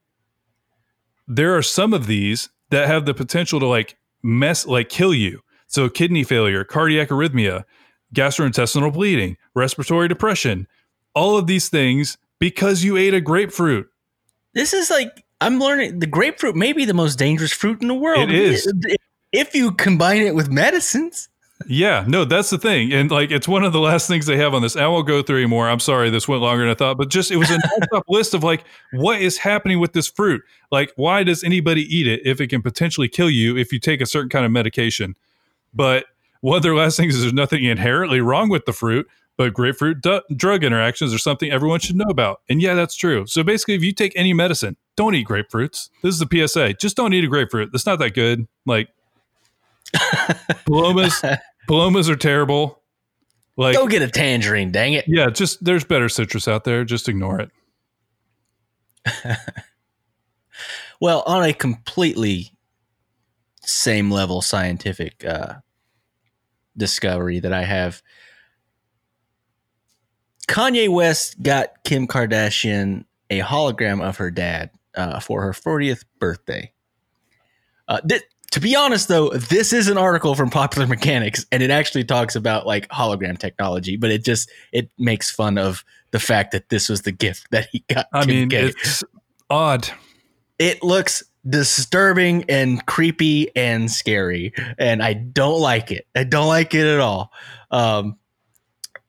there 1.28 1.58
are 1.58 1.64
some 1.64 1.92
of 1.92 2.06
these 2.06 2.50
that 2.70 2.88
have 2.88 3.08
the 3.08 3.16
potential 3.16 3.60
to 3.60 3.66
like 3.66 3.98
mess, 4.22 4.68
like 4.68 4.90
kill 4.90 5.14
you. 5.14 5.42
So 5.66 5.90
kidney 5.90 6.24
failure, 6.24 6.64
cardiac 6.64 7.10
arrhythmia, 7.10 7.66
gastrointestinal 8.14 8.94
bleeding, 8.94 9.38
respiratory 9.56 10.08
depression, 10.08 10.68
all 11.16 11.36
of 11.36 11.48
these 11.48 11.68
things 11.68 12.20
because 12.38 12.84
you 12.84 12.96
ate 12.96 13.16
a 13.16 13.22
grapefruit. 13.22 13.90
This 14.54 14.72
is 14.72 14.92
like 14.92 15.26
I'm 15.42 15.60
learning 15.60 16.00
the 16.00 16.08
grapefruit 16.08 16.56
may 16.56 16.74
be 16.74 16.86
the 16.86 16.94
most 16.94 17.18
dangerous 17.18 17.52
fruit 17.52 17.82
in 17.82 17.88
the 17.88 17.94
world. 17.94 18.30
It 18.30 18.36
is. 18.36 18.74
If 19.32 19.54
you 19.54 19.72
combine 19.72 20.22
it 20.22 20.36
with 20.36 20.50
medicines. 20.50 21.30
Yeah, 21.68 22.06
no, 22.08 22.24
that's 22.24 22.50
the 22.50 22.58
thing. 22.58 22.94
And 22.94 23.10
like 23.10 23.32
it's 23.32 23.48
one 23.48 23.64
of 23.64 23.74
the 23.74 23.80
last 23.80 24.08
things 24.08 24.26
they 24.26 24.38
have 24.38 24.54
on 24.54 24.62
this. 24.62 24.76
I 24.76 24.88
won't 24.88 25.08
go 25.08 25.22
through 25.22 25.38
anymore. 25.38 25.70
I'm 25.70 25.80
sorry 25.80 26.10
this 26.10 26.28
went 26.28 26.42
longer 26.42 26.64
than 26.64 26.72
I 26.72 26.76
thought, 26.76 26.98
but 26.98 27.10
just 27.10 27.32
it 27.32 27.38
was 27.38 27.50
a 27.50 27.60
up 27.94 28.04
list 28.08 28.34
of 28.34 28.44
like 28.44 28.64
what 28.94 29.22
is 29.22 29.38
happening 29.38 29.80
with 29.80 29.94
this 29.94 30.08
fruit? 30.08 30.42
Like 30.72 30.92
why 30.96 31.24
does 31.24 31.44
anybody 31.44 31.82
eat 31.94 32.08
it 32.08 32.22
if 32.26 32.40
it 32.40 32.48
can 32.48 32.62
potentially 32.62 33.08
kill 33.08 33.30
you 33.30 33.58
if 33.58 33.74
you 33.74 33.80
take 33.80 34.02
a 34.02 34.06
certain 34.06 34.30
kind 34.30 34.46
of 34.46 34.52
medication? 34.52 35.16
But 35.74 36.06
one 36.42 36.58
of 36.58 36.64
their 36.64 36.76
last 36.76 36.98
things 36.98 37.16
is 37.16 37.22
there's 37.22 37.34
nothing 37.34 37.64
inherently 37.64 38.22
wrong 38.22 38.50
with 38.50 38.66
the 38.66 38.74
fruit, 38.74 39.08
but 39.36 39.54
grapefruit 39.54 40.02
du- 40.02 40.24
drug 40.36 40.64
interactions 40.64 41.14
are 41.14 41.20
something 41.20 41.52
everyone 41.52 41.80
should 41.80 41.96
know 41.96 42.10
about. 42.10 42.42
And 42.50 42.62
yeah, 42.62 42.76
that's 42.76 42.96
true. 42.96 43.26
So 43.28 43.44
basically, 43.44 43.76
if 43.76 43.84
you 43.84 43.94
take 43.94 44.14
any 44.16 44.34
medicine, 44.34 44.78
don't 44.98 45.16
eat 45.16 45.28
grapefruits. 45.28 45.90
This 46.04 46.14
is 46.14 46.20
the 46.20 46.48
PSA. 46.48 46.74
Just 46.74 46.98
don't 46.98 47.14
eat 47.14 47.24
a 47.24 47.28
grapefruit. 47.28 47.70
That's 47.72 47.86
not 47.86 48.00
that 48.00 48.14
good. 48.14 48.48
Like 48.66 48.90
palomas, 50.66 51.22
palomas 51.68 52.10
are 52.10 52.18
terrible. 52.18 52.82
Like 53.56 53.76
Go 53.76 53.88
get 53.88 54.02
a 54.02 54.10
tangerine, 54.10 54.72
dang 54.72 54.94
it. 54.94 55.06
yeah, 55.08 55.30
just 55.30 55.64
there's 55.64 55.86
better 55.86 56.10
citrus 56.10 56.48
out 56.48 56.66
there. 56.66 56.84
Just 56.84 57.08
ignore 57.08 57.40
it. 57.40 57.50
Well, 61.00 61.24
on 61.28 61.44
a 61.44 61.54
completely 61.54 62.52
same 63.62 64.10
level 64.10 64.42
scientific 64.42 65.24
uh, 65.24 65.56
discovery 66.76 67.40
that 67.40 67.54
I 67.54 67.64
have, 67.66 68.02
Kanye 70.48 70.90
West 70.90 71.42
got 71.44 71.84
Kim 71.84 72.08
Kardashian 72.08 73.06
a 73.30 73.42
hologram 73.42 74.02
of 74.02 74.18
her 74.18 74.32
dad 74.32 74.72
uh, 74.98 75.20
for 75.20 75.42
her 75.44 75.52
40th 75.52 76.04
birthday. 76.20 76.72
Uh, 77.88 78.02
thi- 78.08 78.22
to 78.52 78.60
be 78.60 78.76
honest, 78.76 79.08
though, 79.08 79.30
this 79.30 79.72
is 79.72 79.88
an 79.88 79.98
article 79.98 80.36
from 80.36 80.50
Popular 80.50 80.88
Mechanics, 80.88 81.46
and 81.52 81.62
it 81.62 81.70
actually 81.70 82.04
talks 82.04 82.36
about 82.36 82.66
like 82.66 82.88
hologram 82.90 83.38
technology, 83.38 83.98
but 83.98 84.10
it 84.12 84.26
just 84.26 84.50
it 84.72 84.90
makes 84.98 85.30
fun 85.30 85.58
of 85.58 85.84
the 86.12 86.20
fact 86.20 86.52
that 86.52 86.70
this 86.70 86.90
was 86.90 87.04
the 87.04 87.12
gift 87.12 87.48
that 87.52 87.68
he 87.72 87.84
got. 87.88 88.08
I 88.14 88.26
mean, 88.26 88.50
K 88.50 88.68
it's 88.68 89.04
odd. 89.50 89.90
it 90.60 90.82
looks 90.84 91.24
disturbing 91.50 92.44
and 92.50 92.86
creepy 92.88 93.56
and 93.56 93.90
scary 93.90 94.54
and 94.78 95.02
i 95.02 95.14
don't 95.14 95.62
like 95.62 95.92
it 95.92 96.06
i 96.14 96.24
don't 96.26 96.48
like 96.48 96.74
it 96.74 96.86
at 96.86 97.00
all 97.00 97.32
um 97.72 98.18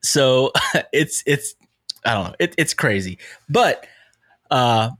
so 0.04 0.52
it's 0.92 1.24
it's 1.26 1.56
i 2.04 2.14
don't 2.14 2.28
know 2.28 2.34
it, 2.38 2.54
it's 2.56 2.74
crazy 2.74 3.18
but 3.48 3.88
uh 4.52 4.90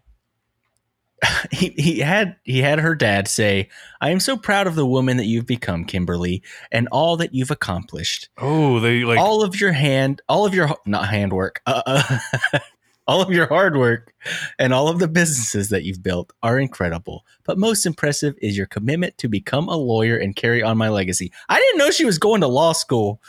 he, 1.50 1.70
he 1.76 1.98
had 2.00 2.36
he 2.44 2.60
had 2.60 2.78
her 2.78 2.94
dad 2.94 3.26
say 3.26 3.68
i 4.00 4.10
am 4.10 4.20
so 4.20 4.36
proud 4.36 4.66
of 4.66 4.74
the 4.74 4.86
woman 4.86 5.16
that 5.16 5.26
you've 5.26 5.46
become 5.46 5.84
kimberly 5.84 6.42
and 6.70 6.88
all 6.92 7.16
that 7.16 7.34
you've 7.34 7.50
accomplished. 7.50 8.28
Oh, 8.38 8.80
they 8.80 9.04
like 9.04 9.18
all 9.18 9.42
of 9.42 9.60
your 9.60 9.72
hand 9.72 10.22
all 10.28 10.46
of 10.46 10.54
your 10.54 10.70
not 10.86 11.08
handwork 11.08 11.60
uh, 11.66 11.82
uh, 11.86 12.18
all 13.08 13.22
of 13.22 13.30
your 13.30 13.46
hard 13.46 13.76
work 13.76 14.12
and 14.58 14.74
all 14.74 14.88
of 14.88 14.98
the 14.98 15.08
businesses 15.08 15.70
that 15.70 15.82
you've 15.82 16.02
built 16.02 16.30
are 16.42 16.58
incredible. 16.58 17.24
But 17.44 17.58
most 17.58 17.86
impressive 17.86 18.34
is 18.42 18.56
your 18.56 18.66
commitment 18.66 19.16
to 19.18 19.28
become 19.28 19.66
a 19.68 19.76
lawyer 19.76 20.18
and 20.18 20.36
carry 20.36 20.62
on 20.62 20.76
my 20.76 20.90
legacy. 20.90 21.32
I 21.48 21.58
didn't 21.58 21.78
know 21.78 21.90
she 21.90 22.04
was 22.04 22.18
going 22.18 22.42
to 22.42 22.46
law 22.46 22.72
school 22.72 23.22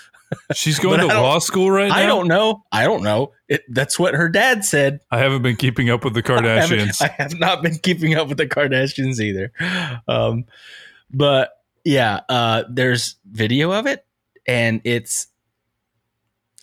she's 0.53 0.79
going 0.79 0.99
to 0.99 1.07
law 1.07 1.39
school 1.39 1.71
right 1.71 1.89
now. 1.89 1.95
i 1.95 2.05
don't 2.05 2.27
know 2.27 2.63
i 2.71 2.83
don't 2.83 3.03
know 3.03 3.31
it, 3.49 3.63
that's 3.69 3.97
what 3.97 4.13
her 4.13 4.29
dad 4.29 4.63
said 4.63 4.99
I 5.09 5.17
haven't 5.17 5.41
been 5.41 5.55
keeping 5.55 5.89
up 5.89 6.03
with 6.03 6.13
the 6.13 6.19
I 6.23 6.23
Kardashians. 6.23 7.01
I 7.01 7.07
have 7.17 7.37
not 7.39 7.63
been 7.63 7.79
keeping 7.79 8.13
up 8.13 8.27
with 8.27 8.37
the 8.37 8.45
Kardashians 8.45 9.19
either. 9.19 9.51
Um, 10.07 10.45
but 11.11 11.51
yeah, 11.83 12.21
uh, 12.29 12.63
there's 12.69 13.15
video 13.25 13.71
of 13.71 13.87
it, 13.87 14.05
and 14.47 14.81
it's 14.83 15.27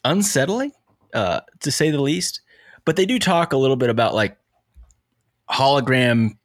unsettling, 0.05 0.73
uh, 1.13 1.41
to 1.61 1.73
say 1.73 1.91
the 1.91 2.01
least. 2.01 2.41
But 2.85 2.95
they 2.95 3.05
do 3.05 3.19
talk 3.19 3.53
a 3.53 3.57
little 3.57 3.77
bit 3.77 3.91
about 3.91 4.15
like 4.15 4.37
hologram 5.51 6.37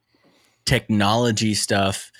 technology 0.64 1.54
stuff, 1.54 2.10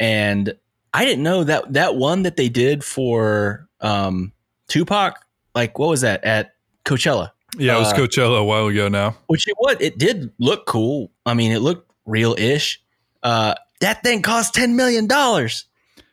and 0.00 0.52
I 0.92 1.04
didn't 1.04 1.22
know 1.22 1.44
that 1.44 1.72
that 1.74 1.94
one 1.94 2.22
that 2.24 2.36
they 2.36 2.48
did 2.48 2.82
for 2.82 3.68
um, 3.80 4.32
Tupac, 4.70 5.14
like 5.54 5.78
what 5.78 5.88
was 5.90 6.00
that 6.00 6.24
at 6.24 6.54
Coachella? 6.86 7.30
yeah, 7.58 7.76
it 7.76 7.80
was 7.80 7.92
uh, 7.92 7.96
Coachella 7.96 8.38
a 8.38 8.44
while 8.44 8.68
ago 8.68 8.88
now. 8.88 9.16
which 9.26 9.46
it 9.48 9.54
what 9.58 9.80
it 9.82 9.98
did 9.98 10.32
look 10.38 10.66
cool. 10.66 11.10
I 11.26 11.34
mean, 11.34 11.52
it 11.52 11.58
looked 11.60 11.90
real-ish. 12.06 12.80
Uh, 13.22 13.54
that 13.80 14.02
thing 14.02 14.22
cost 14.22 14.54
ten 14.54 14.76
million 14.76 15.06
dollars, 15.06 15.66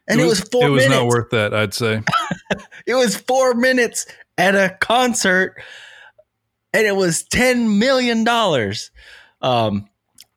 and 0.07 0.19
it 0.19 0.25
was, 0.25 0.41
four 0.41 0.65
It 0.65 0.69
was 0.69 0.83
minutes. 0.83 0.99
not 0.99 1.07
worth 1.07 1.29
that, 1.29 1.53
I'd 1.53 1.73
say. 1.73 2.01
it 2.87 2.95
was 2.95 3.15
four 3.15 3.53
minutes 3.53 4.05
at 4.37 4.55
a 4.55 4.75
concert, 4.81 5.55
and 6.73 6.85
it 6.87 6.95
was 6.95 7.23
ten 7.23 7.77
million 7.79 8.23
dollars. 8.23 8.91
Um, 9.41 9.87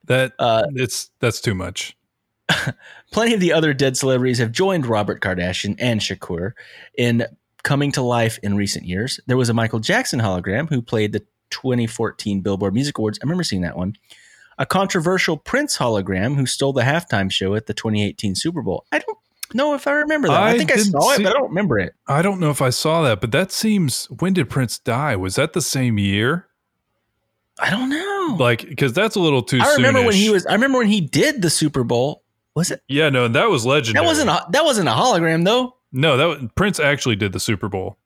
That 0.05 0.33
uh, 0.39 0.63
it's 0.75 1.09
that's 1.19 1.41
too 1.41 1.55
much. 1.55 1.97
plenty 3.11 3.33
of 3.33 3.39
the 3.39 3.53
other 3.53 3.73
dead 3.73 3.95
celebrities 3.97 4.37
have 4.37 4.51
joined 4.51 4.85
Robert 4.85 5.21
Kardashian 5.21 5.75
and 5.79 5.99
Shakur 6.01 6.51
in 6.97 7.25
coming 7.63 7.91
to 7.93 8.01
life 8.01 8.39
in 8.43 8.55
recent 8.55 8.85
years. 8.85 9.19
There 9.27 9.37
was 9.37 9.49
a 9.49 9.53
Michael 9.53 9.79
Jackson 9.79 10.19
hologram 10.19 10.69
who 10.69 10.81
played 10.81 11.13
the 11.13 11.21
2014 11.51 12.41
Billboard 12.41 12.73
Music 12.73 12.97
Awards. 12.97 13.19
I 13.21 13.25
remember 13.25 13.43
seeing 13.43 13.61
that 13.61 13.77
one. 13.77 13.95
A 14.57 14.65
controversial 14.65 15.37
Prince 15.37 15.77
hologram 15.77 16.35
who 16.35 16.45
stole 16.45 16.73
the 16.73 16.83
halftime 16.83 17.31
show 17.31 17.55
at 17.55 17.67
the 17.67 17.73
2018 17.73 18.35
Super 18.35 18.61
Bowl. 18.61 18.85
I 18.91 18.99
don't 18.99 19.17
know 19.53 19.73
if 19.73 19.87
I 19.87 19.91
remember 19.91 20.27
that. 20.27 20.41
I, 20.41 20.51
I 20.51 20.57
think 20.57 20.71
I 20.71 20.77
saw 20.77 21.13
see- 21.13 21.21
it, 21.21 21.25
but 21.25 21.29
I 21.29 21.33
don't 21.33 21.49
remember 21.49 21.79
it. 21.79 21.93
I 22.07 22.21
don't 22.21 22.39
know 22.39 22.51
if 22.51 22.61
I 22.61 22.69
saw 22.69 23.01
that, 23.03 23.21
but 23.21 23.31
that 23.31 23.51
seems 23.51 24.05
when 24.05 24.33
did 24.33 24.49
Prince 24.49 24.79
die? 24.79 25.15
Was 25.15 25.35
that 25.35 25.53
the 25.53 25.61
same 25.61 25.97
year? 25.97 26.47
I 27.59 27.69
don't 27.69 27.89
know. 27.89 28.37
Like, 28.39 28.67
because 28.67 28.93
that's 28.93 29.15
a 29.15 29.19
little 29.19 29.43
too. 29.43 29.59
I 29.61 29.75
remember 29.75 30.03
when 30.03 30.15
he 30.15 30.29
was. 30.29 30.45
I 30.45 30.53
remember 30.53 30.79
when 30.79 30.87
he 30.87 31.01
did 31.01 31.41
the 31.41 31.49
Super 31.49 31.83
Bowl. 31.83 32.23
Was 32.55 32.71
it? 32.71 32.81
Yeah, 32.87 33.09
no, 33.09 33.27
that 33.27 33.49
was 33.49 33.65
legendary. 33.65 34.03
That 34.03 34.07
wasn't. 34.07 34.29
A, 34.29 34.45
that 34.51 34.63
wasn't 34.63 34.89
a 34.89 34.91
hologram 34.91 35.45
though. 35.45 35.75
No, 35.91 36.17
that 36.17 36.25
was, 36.25 36.49
Prince 36.55 36.79
actually 36.79 37.15
did 37.15 37.33
the 37.33 37.39
Super 37.39 37.67
Bowl. 37.69 37.97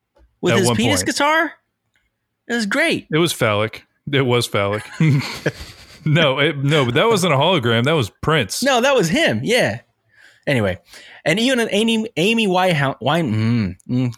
With 0.41 0.55
his 0.57 0.71
penis 0.71 1.01
point. 1.01 1.07
guitar. 1.07 1.53
It 2.47 2.53
was 2.53 2.65
great. 2.65 3.07
It 3.11 3.17
was 3.17 3.31
phallic. 3.33 3.85
It 4.11 4.21
was 4.21 4.45
phallic. 4.47 4.83
no, 6.05 6.37
it, 6.39 6.57
no, 6.57 6.85
but 6.85 6.93
that 6.93 7.07
wasn't 7.07 7.33
a 7.33 7.37
hologram. 7.37 7.83
That 7.85 7.93
was 7.93 8.09
Prince. 8.21 8.61
No, 8.61 8.81
that 8.81 8.93
was 8.95 9.09
him. 9.09 9.41
Yeah. 9.43 9.81
Anyway, 10.45 10.79
and 11.25 11.39
even 11.39 11.59
an 11.59 11.69
Amy 11.71 12.07
Amy 12.17 12.45
Winehouse 12.45 12.97
wine 13.01 13.33
mm, 13.33 13.75
mm, 13.89 14.13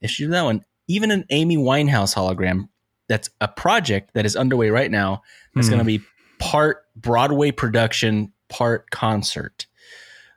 issue 0.00 0.28
that 0.28 0.42
one. 0.44 0.64
Even 0.86 1.10
an 1.10 1.26
Amy 1.28 1.58
Winehouse 1.58 2.14
hologram. 2.14 2.68
That's 3.08 3.28
a 3.42 3.48
project 3.48 4.12
that 4.14 4.24
is 4.24 4.34
underway 4.36 4.70
right 4.70 4.90
now. 4.90 5.22
That's 5.54 5.66
Hmm. 5.66 5.72
going 5.74 5.78
to 5.80 5.84
be 5.84 6.00
part 6.38 6.84
Broadway 6.96 7.50
production, 7.50 8.32
part 8.48 8.90
concert. 8.90 9.66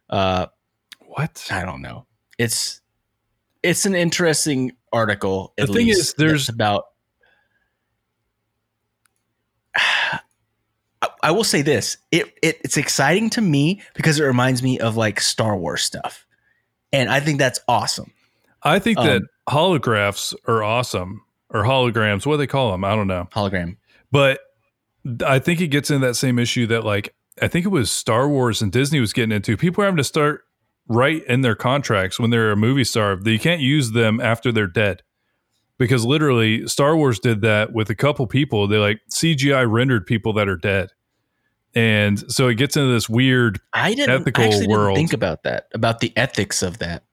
Uh, 0.09 0.47
What? 0.99 1.47
I 1.51 1.63
don't 1.63 1.81
know. 1.81 2.05
It's 2.41 2.81
it's 3.63 3.86
an 3.86 3.93
interesting 3.93 4.71
article. 4.91 5.53
The 5.57 5.67
thing 5.67 5.88
least, 5.88 6.00
is, 6.00 6.13
there's- 6.15 6.50
about. 6.50 6.86
I, 9.75 10.19
I 11.24 11.31
will 11.31 11.43
say 11.43 11.62
this: 11.62 11.98
it, 12.12 12.33
it 12.41 12.60
it's 12.63 12.77
exciting 12.77 13.29
to 13.31 13.41
me 13.41 13.81
because 13.93 14.19
it 14.19 14.24
reminds 14.24 14.63
me 14.63 14.79
of 14.79 14.98
like 14.98 15.19
Star 15.19 15.55
Wars 15.55 15.83
stuff, 15.83 16.25
and 16.91 17.10
I 17.10 17.19
think 17.19 17.38
that's 17.39 17.60
awesome. 17.67 18.12
I 18.63 18.79
think 18.79 18.98
that 19.00 19.17
Um, 19.17 19.27
holographs 19.50 20.36
are 20.48 20.63
awesome 20.63 21.24
or 21.50 21.63
holograms. 21.63 22.25
What 22.25 22.33
do 22.33 22.38
they 22.38 22.48
call 22.48 22.71
them? 22.71 22.83
I 22.83 22.95
don't 22.95 23.07
know. 23.07 23.27
Hologram. 23.31 23.77
But 24.12 24.39
I 25.25 25.39
think 25.39 25.62
it 25.62 25.67
gets 25.67 25.89
into 25.89 26.05
that 26.05 26.15
same 26.15 26.38
issue 26.38 26.67
that 26.67 26.83
like 26.83 27.15
I 27.41 27.48
think 27.48 27.65
it 27.65 27.69
was 27.69 27.91
Star 27.91 28.27
Wars 28.27 28.62
and 28.62 28.71
Disney 28.71 29.00
was 29.00 29.13
getting 29.13 29.31
into. 29.31 29.57
People 29.57 29.83
are 29.83 29.86
having 29.86 29.98
to 29.98 30.03
start 30.03 30.43
write 30.88 31.23
in 31.25 31.41
their 31.41 31.55
contracts 31.55 32.19
when 32.19 32.29
they're 32.29 32.51
a 32.51 32.57
movie 32.57 32.83
star 32.83 33.15
that 33.15 33.31
you 33.31 33.39
can't 33.39 33.61
use 33.61 33.91
them 33.91 34.19
after 34.19 34.51
they're 34.51 34.67
dead. 34.67 35.03
Because 35.77 36.05
literally 36.05 36.67
Star 36.67 36.95
Wars 36.95 37.19
did 37.19 37.41
that 37.41 37.73
with 37.73 37.89
a 37.89 37.95
couple 37.95 38.27
people. 38.27 38.67
They 38.67 38.77
like 38.77 39.00
CGI 39.09 39.69
rendered 39.69 40.05
people 40.05 40.33
that 40.33 40.47
are 40.47 40.57
dead. 40.57 40.91
And 41.73 42.31
so 42.31 42.47
it 42.47 42.55
gets 42.55 42.75
into 42.75 42.91
this 42.91 43.09
weird 43.09 43.59
I 43.73 43.93
didn't 43.93 44.21
Ethical 44.21 44.43
I 44.43 44.47
actually 44.47 44.67
world. 44.67 44.95
Didn't 44.95 45.09
think 45.09 45.13
about 45.13 45.43
that 45.43 45.67
about 45.73 46.00
the 46.00 46.11
ethics 46.17 46.61
of 46.61 46.79
that 46.79 47.03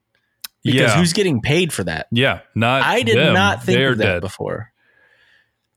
because 0.64 0.80
yeah. 0.80 0.96
who's 0.98 1.12
getting 1.12 1.40
paid 1.40 1.72
for 1.72 1.84
that? 1.84 2.08
yeah, 2.10 2.40
not 2.54 2.82
I 2.82 3.02
did 3.02 3.16
them. 3.16 3.34
not 3.34 3.62
think 3.62 3.78
They're 3.78 3.92
of 3.92 3.98
that 3.98 4.04
dead. 4.04 4.20
before. 4.20 4.72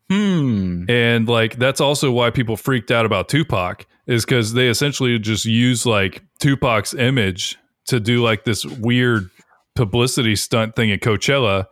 Hmm. 0.10 0.89
And 0.89 1.29
like 1.29 1.57
that's 1.57 1.79
also 1.79 2.12
why 2.12 2.31
people 2.31 2.57
freaked 2.57 2.91
out 2.91 3.05
about 3.05 3.29
Tupac 3.29 3.86
is 4.07 4.25
because 4.25 4.53
they 4.53 4.67
essentially 4.67 5.17
just 5.19 5.45
use 5.45 5.86
like 5.86 6.24
Tupac's 6.39 6.93
image 6.93 7.57
to 7.88 8.00
do 8.00 8.21
like 8.23 8.43
this 8.43 8.65
weird 8.65 9.29
publicity 9.75 10.35
stunt 10.35 10.75
thing 10.75 10.91
at 10.91 11.01
Coachella. 11.01 11.65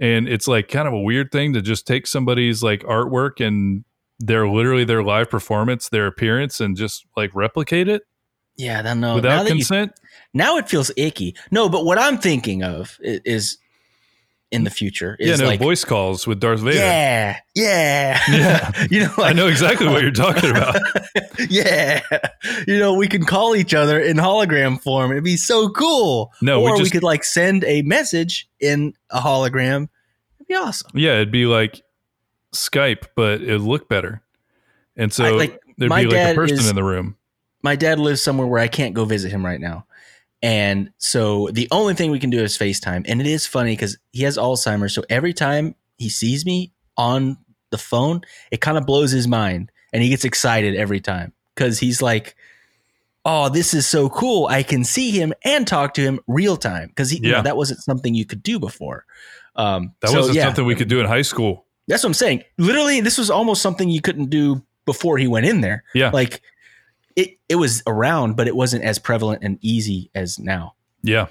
And 0.00 0.28
it's 0.28 0.48
like 0.48 0.68
kind 0.68 0.88
of 0.88 0.94
a 0.94 1.00
weird 1.00 1.30
thing 1.30 1.52
to 1.54 1.62
just 1.62 1.86
take 1.86 2.06
somebody's 2.06 2.62
like 2.62 2.82
artwork 2.82 3.44
and 3.44 3.84
their 4.18 4.48
literally 4.48 4.84
their 4.84 5.02
live 5.02 5.30
performance, 5.30 5.88
their 5.88 6.06
appearance, 6.06 6.60
and 6.60 6.76
just 6.76 7.04
like 7.16 7.30
replicate 7.34 7.88
it 7.88 8.02
Yeah, 8.56 8.80
I 8.80 8.82
don't 8.82 9.00
know. 9.00 9.10
now 9.10 9.14
without 9.16 9.42
you 9.46 9.52
consent. 9.54 9.92
now 10.32 10.56
it 10.56 10.68
feels 10.68 10.90
icky. 10.96 11.34
No, 11.50 11.68
but 11.68 11.84
what 11.84 11.98
I'm 11.98 12.18
thinking 12.18 12.62
of 12.62 12.98
is 13.02 13.58
in 14.54 14.64
the 14.64 14.70
future 14.70 15.16
Yeah, 15.18 15.36
no 15.36 15.46
like 15.46 15.60
voice 15.60 15.84
calls 15.84 16.26
with 16.26 16.40
Darth 16.40 16.60
Vader. 16.60 16.78
yeah, 16.78 17.38
yeah, 17.54 18.20
Yeah. 18.30 18.86
you 18.90 19.00
know, 19.00 19.12
I 19.18 19.32
know 19.32 19.48
exactly 19.48 19.88
what 19.88 20.02
you're 20.02 20.10
talking 20.12 20.50
about. 20.50 20.76
yeah, 21.50 22.00
you 22.66 22.78
know, 22.78 22.94
we 22.94 23.08
can 23.08 23.24
call 23.24 23.56
each 23.56 23.74
other 23.74 24.00
in 24.00 24.16
hologram 24.16 24.80
form. 24.80 25.10
It'd 25.10 25.24
be 25.24 25.36
so 25.36 25.68
cool. 25.70 26.32
No, 26.40 26.60
we 26.60 26.66
or 26.70 26.74
we, 26.74 26.78
just- 26.80 26.92
could 26.92 27.02
like 27.02 27.24
send 27.24 27.64
a 27.64 27.82
message 27.82 28.48
in 28.60 28.94
a 29.10 29.20
hologram. 29.20 29.88
It'd 30.38 30.48
be 30.48 30.54
awesome. 30.54 30.90
Yeah, 30.94 31.14
it'd 31.14 31.32
be 31.32 31.46
like 31.46 31.82
Skype, 32.52 33.06
but 33.16 33.42
it'd 33.42 33.60
look 33.60 33.88
better. 33.88 34.22
And 34.96 35.12
so 35.12 35.24
I- 35.24 35.30
like, 35.30 35.60
there'd 35.76 35.90
be 35.90 36.06
like 36.06 36.32
a 36.32 36.34
person 36.34 36.58
is- 36.58 36.68
in 36.70 36.76
the 36.76 36.84
room. 36.84 37.16
My 37.62 37.76
dad 37.76 37.98
lives 37.98 38.20
somewhere 38.22 38.46
where 38.46 38.60
I 38.60 38.68
can't 38.68 38.92
go 38.94 39.06
visit 39.06 39.30
him 39.32 39.44
right 39.44 39.58
now. 39.60 39.86
And 40.44 40.90
so 40.98 41.48
the 41.52 41.66
only 41.70 41.94
thing 41.94 42.10
we 42.10 42.18
can 42.20 42.28
do 42.28 42.38
is 42.42 42.58
FaceTime. 42.58 43.06
And 43.08 43.18
it 43.18 43.26
is 43.26 43.46
funny 43.46 43.72
because 43.72 43.96
he 44.12 44.24
has 44.24 44.36
Alzheimer's. 44.36 44.92
So 44.94 45.02
every 45.08 45.32
time 45.32 45.74
he 45.96 46.10
sees 46.10 46.44
me 46.44 46.70
on 46.98 47.38
the 47.70 47.78
phone, 47.78 48.20
it 48.50 48.60
kind 48.60 48.76
of 48.76 48.84
blows 48.84 49.10
his 49.10 49.26
mind. 49.26 49.72
And 49.94 50.02
he 50.02 50.10
gets 50.10 50.22
excited 50.26 50.76
every 50.76 51.00
time 51.00 51.32
because 51.54 51.78
he's 51.78 52.02
like, 52.02 52.36
oh, 53.24 53.48
this 53.48 53.72
is 53.72 53.86
so 53.86 54.10
cool. 54.10 54.46
I 54.46 54.62
can 54.62 54.84
see 54.84 55.12
him 55.12 55.32
and 55.44 55.66
talk 55.66 55.94
to 55.94 56.02
him 56.02 56.20
real 56.26 56.58
time. 56.58 56.88
Because 56.88 57.10
you 57.14 57.20
Yeah. 57.22 57.36
know, 57.38 57.42
that 57.44 57.56
wasn't 57.56 57.80
something 57.82 58.14
you 58.14 58.26
could 58.26 58.42
do 58.42 58.58
before. 58.58 59.06
Um, 59.56 59.94
That 60.02 60.10
so, 60.10 60.18
wasn't 60.18 60.36
yeah, 60.36 60.44
something 60.44 60.66
we 60.66 60.74
could 60.74 60.88
do 60.88 61.00
in 61.00 61.06
high 61.06 61.22
school. 61.22 61.64
That's 61.88 62.02
what 62.02 62.10
I'm 62.10 62.14
saying. 62.14 62.42
Literally, 62.58 63.00
this 63.00 63.16
was 63.16 63.30
almost 63.30 63.62
something 63.62 63.88
you 63.88 64.02
couldn't 64.02 64.28
do 64.28 64.62
before 64.84 65.16
he 65.16 65.26
went 65.26 65.46
in 65.46 65.62
there. 65.62 65.84
Yeah. 65.94 66.10
Like 66.10 66.42
it, 67.16 67.38
it 67.48 67.56
was 67.56 67.82
around, 67.86 68.36
but 68.36 68.48
it 68.48 68.56
wasn't 68.56 68.84
as 68.84 68.98
prevalent 68.98 69.42
and 69.42 69.58
easy 69.60 70.10
as 70.14 70.38
now. 70.38 70.74
Yeah. 71.02 71.26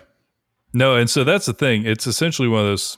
No, 0.73 0.95
and 0.95 1.09
so 1.09 1.23
that's 1.23 1.45
the 1.45 1.53
thing. 1.53 1.85
It's 1.85 2.07
essentially 2.07 2.47
one 2.47 2.61
of 2.61 2.67
those 2.67 2.97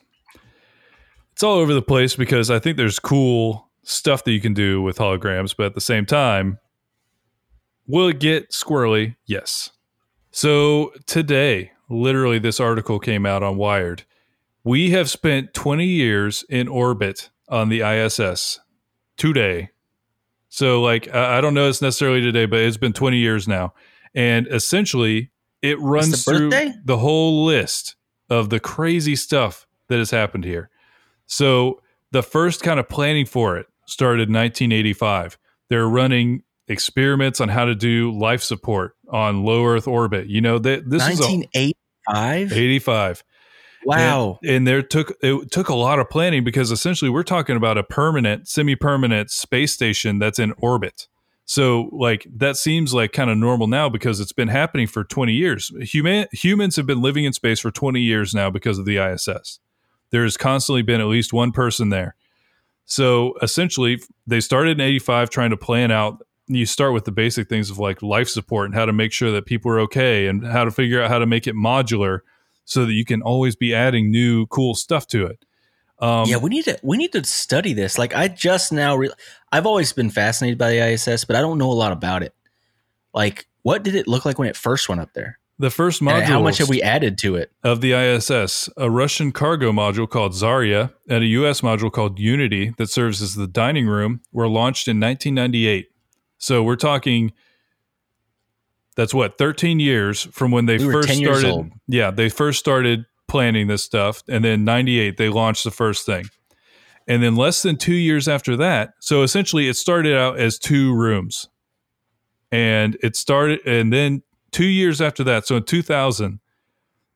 it's 1.35 1.43
all 1.43 1.57
over 1.57 1.73
the 1.73 1.81
place 1.81 2.15
because 2.15 2.49
I 2.49 2.59
think 2.59 2.77
there's 2.77 2.97
cool 2.97 3.69
stuff 3.83 4.23
that 4.23 4.31
you 4.31 4.39
can 4.39 4.53
do 4.53 4.81
with 4.81 4.99
holograms, 4.99 5.53
but 5.55 5.65
at 5.65 5.75
the 5.75 5.81
same 5.81 6.05
time, 6.05 6.59
will 7.87 8.07
it 8.07 8.21
get 8.21 8.51
squirrely? 8.51 9.17
Yes. 9.25 9.71
So 10.31 10.93
today, 11.05 11.73
literally 11.89 12.39
this 12.39 12.61
article 12.61 12.99
came 12.99 13.25
out 13.25 13.43
on 13.43 13.57
Wired. 13.57 14.03
We 14.63 14.91
have 14.91 15.09
spent 15.09 15.53
20 15.53 15.85
years 15.85 16.45
in 16.47 16.69
orbit 16.69 17.29
on 17.49 17.67
the 17.67 17.81
ISS 17.81 18.61
today. 19.17 19.71
So 20.55 20.81
like 20.81 21.13
I 21.13 21.39
I 21.39 21.41
don't 21.41 21.53
know 21.53 21.67
it's 21.67 21.81
necessarily 21.81 22.21
today, 22.21 22.45
but 22.45 22.59
it's 22.59 22.77
been 22.77 22.93
20 22.93 23.17
years 23.17 23.45
now. 23.45 23.73
And 24.15 24.47
essentially 24.47 25.31
it 25.61 25.77
runs 25.81 26.23
the 26.23 26.31
through 26.31 26.49
birthday? 26.49 26.73
the 26.85 26.97
whole 26.97 27.43
list 27.43 27.97
of 28.29 28.49
the 28.49 28.61
crazy 28.61 29.17
stuff 29.17 29.67
that 29.89 29.97
has 29.97 30.11
happened 30.11 30.45
here. 30.45 30.69
So 31.25 31.81
the 32.11 32.23
first 32.23 32.63
kind 32.63 32.79
of 32.79 32.87
planning 32.87 33.25
for 33.25 33.57
it 33.57 33.67
started 33.85 34.29
in 34.29 34.33
1985. 34.35 35.37
They're 35.67 35.89
running 35.89 36.43
experiments 36.69 37.41
on 37.41 37.49
how 37.49 37.65
to 37.65 37.75
do 37.75 38.17
life 38.17 38.41
support 38.41 38.95
on 39.09 39.43
low 39.43 39.65
Earth 39.65 39.89
orbit. 39.89 40.27
You 40.27 40.39
know, 40.39 40.57
they, 40.57 40.77
this 40.77 41.05
is 41.05 41.19
1985. 41.19 42.53
85. 42.53 43.23
Wow. 43.85 44.39
And, 44.41 44.51
and 44.51 44.67
there 44.67 44.81
took 44.81 45.13
it 45.21 45.51
took 45.51 45.69
a 45.69 45.75
lot 45.75 45.99
of 45.99 46.09
planning 46.09 46.43
because 46.43 46.71
essentially 46.71 47.09
we're 47.09 47.23
talking 47.23 47.55
about 47.55 47.77
a 47.77 47.83
permanent, 47.83 48.47
semi-permanent 48.47 49.31
space 49.31 49.73
station 49.73 50.19
that's 50.19 50.39
in 50.39 50.53
orbit. 50.57 51.07
So 51.45 51.89
like 51.91 52.25
that 52.35 52.57
seems 52.57 52.93
like 52.93 53.11
kind 53.11 53.29
of 53.29 53.37
normal 53.37 53.67
now 53.67 53.87
because 53.87 54.19
it's 54.19 54.31
been 54.31 54.47
happening 54.47 54.87
for 54.87 55.03
20 55.03 55.33
years. 55.33 55.71
Human 55.81 56.27
humans 56.31 56.75
have 56.75 56.87
been 56.87 57.01
living 57.01 57.25
in 57.25 57.33
space 57.33 57.59
for 57.59 57.71
20 57.71 58.01
years 58.01 58.33
now 58.33 58.49
because 58.49 58.79
of 58.79 58.85
the 58.85 58.97
ISS. 58.97 59.59
There's 60.09 60.37
constantly 60.37 60.81
been 60.81 61.01
at 61.01 61.07
least 61.07 61.33
one 61.33 61.51
person 61.51 61.89
there. 61.89 62.15
So 62.85 63.35
essentially 63.41 64.01
they 64.25 64.39
started 64.39 64.79
in 64.79 64.81
85 64.81 65.29
trying 65.29 65.51
to 65.51 65.57
plan 65.57 65.91
out 65.91 66.21
you 66.47 66.65
start 66.65 66.93
with 66.93 67.05
the 67.05 67.11
basic 67.11 67.49
things 67.49 67.69
of 67.69 67.79
like 67.79 68.01
life 68.01 68.29
support 68.29 68.65
and 68.65 68.75
how 68.75 68.85
to 68.85 68.93
make 68.93 69.11
sure 69.11 69.31
that 69.31 69.45
people 69.45 69.71
are 69.71 69.79
okay 69.79 70.27
and 70.27 70.45
how 70.45 70.63
to 70.63 70.71
figure 70.71 71.01
out 71.01 71.09
how 71.09 71.19
to 71.19 71.25
make 71.25 71.47
it 71.47 71.55
modular 71.55 72.19
so 72.65 72.85
that 72.85 72.93
you 72.93 73.05
can 73.05 73.21
always 73.21 73.55
be 73.55 73.73
adding 73.73 74.11
new 74.11 74.45
cool 74.47 74.75
stuff 74.75 75.07
to 75.07 75.25
it. 75.25 75.45
Um, 75.99 76.27
yeah, 76.27 76.37
we 76.37 76.49
need 76.49 76.65
to 76.65 76.77
we 76.83 76.97
need 76.97 77.13
to 77.13 77.23
study 77.23 77.71
this. 77.73 77.97
Like 77.97 78.13
I 78.13 78.27
just 78.27 78.73
now 78.73 78.95
re- 78.97 79.11
I've 79.51 79.65
always 79.65 79.93
been 79.93 80.09
fascinated 80.09 80.57
by 80.57 80.71
the 80.71 80.91
ISS, 80.91 81.23
but 81.23 81.37
I 81.37 81.41
don't 81.41 81.57
know 81.57 81.71
a 81.71 81.73
lot 81.73 81.93
about 81.93 82.21
it. 82.21 82.35
Like 83.13 83.47
what 83.61 83.83
did 83.83 83.95
it 83.95 84.07
look 84.07 84.25
like 84.25 84.37
when 84.37 84.49
it 84.49 84.57
first 84.57 84.89
went 84.89 84.99
up 84.99 85.13
there? 85.13 85.39
the 85.57 85.69
first 85.69 86.01
And 86.01 86.09
module 86.09 86.23
how 86.25 86.41
much 86.41 86.57
have 86.57 86.69
we 86.69 86.81
added 86.81 87.17
to 87.19 87.35
it? 87.35 87.51
of 87.63 87.81
the 87.81 87.93
ISS, 87.93 88.69
a 88.77 88.89
Russian 88.89 89.31
cargo 89.31 89.71
module 89.71 90.09
called 90.09 90.33
Zarya 90.33 90.93
and 91.07 91.23
a 91.23 91.27
US 91.27 91.61
module 91.61 91.91
called 91.91 92.19
Unity 92.19 92.73
that 92.77 92.89
serves 92.89 93.21
as 93.21 93.35
the 93.35 93.47
dining 93.47 93.87
room 93.87 94.21
were 94.33 94.47
launched 94.49 94.87
in 94.87 94.99
1998. 94.99 95.87
So 96.37 96.61
we're 96.61 96.75
talking 96.75 97.31
that's 98.95 99.13
what 99.13 99.37
13 99.37 99.79
years 99.79 100.23
from 100.31 100.51
when 100.51 100.65
they 100.65 100.77
We 100.77 100.91
first 100.91 101.09
10 101.09 101.19
years 101.19 101.39
started. 101.39 101.71
Yeah, 101.87 102.11
they 102.11 102.29
first 102.29 102.59
started 102.59 103.05
planning 103.27 103.67
this 103.67 103.83
stuff 103.83 104.23
and 104.27 104.43
then 104.43 104.63
98 104.63 105.17
they 105.17 105.29
launched 105.29 105.63
the 105.63 105.71
first 105.71 106.05
thing. 106.05 106.25
And 107.07 107.21
then 107.21 107.35
less 107.35 107.61
than 107.61 107.77
2 107.77 107.93
years 107.93 108.27
after 108.27 108.55
that, 108.57 108.93
so 108.99 109.21
essentially 109.23 109.67
it 109.67 109.75
started 109.75 110.15
out 110.17 110.39
as 110.39 110.57
two 110.57 110.93
rooms. 110.93 111.49
And 112.51 112.97
it 113.03 113.15
started 113.15 113.59
and 113.65 113.91
then 113.91 114.23
2 114.51 114.65
years 114.65 115.01
after 115.01 115.23
that, 115.25 115.45
so 115.45 115.57
in 115.57 115.63
2000 115.63 116.39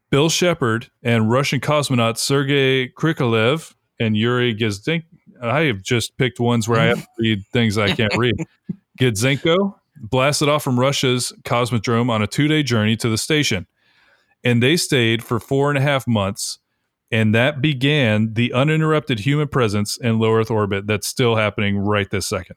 Bill 0.10 0.30
Shepherd 0.30 0.90
and 1.04 1.30
Russian 1.30 1.60
cosmonaut 1.60 2.18
Sergei 2.18 2.90
Krikalev 2.90 3.76
and 4.00 4.18
Yuri 4.18 4.56
Gizdik, 4.56 5.04
I 5.42 5.62
have 5.62 5.82
just 5.82 6.18
picked 6.18 6.40
ones 6.40 6.68
where 6.68 6.80
I 6.80 6.86
have 6.86 7.02
to 7.02 7.08
read 7.20 7.46
things 7.54 7.78
I 7.78 7.94
can't 7.94 8.16
read. 8.18 8.36
Gidzenko 9.00 9.76
blasted 10.00 10.50
off 10.50 10.64
from 10.64 10.80
Russia's 10.80 11.34
Cosmodrome 11.44 12.10
on 12.10 12.22
a 12.22 12.28
two 12.28 12.48
day 12.48 12.64
journey 12.64 12.96
to 12.98 13.10
the 13.10 13.18
station. 13.18 13.68
And 14.44 14.64
they 14.64 14.78
stayed 14.78 15.24
for 15.24 15.40
four 15.40 15.70
and 15.70 15.78
a 15.78 15.82
half 15.82 16.08
months. 16.08 16.60
And 17.12 17.34
that 17.34 17.62
began 17.62 18.34
the 18.36 18.54
uninterrupted 18.54 19.20
human 19.20 19.48
presence 19.48 19.98
in 19.98 20.20
low 20.20 20.34
Earth 20.34 20.52
orbit 20.52 20.86
that's 20.86 21.08
still 21.08 21.36
happening 21.36 21.78
right 21.78 22.10
this 22.10 22.28
second. 22.28 22.56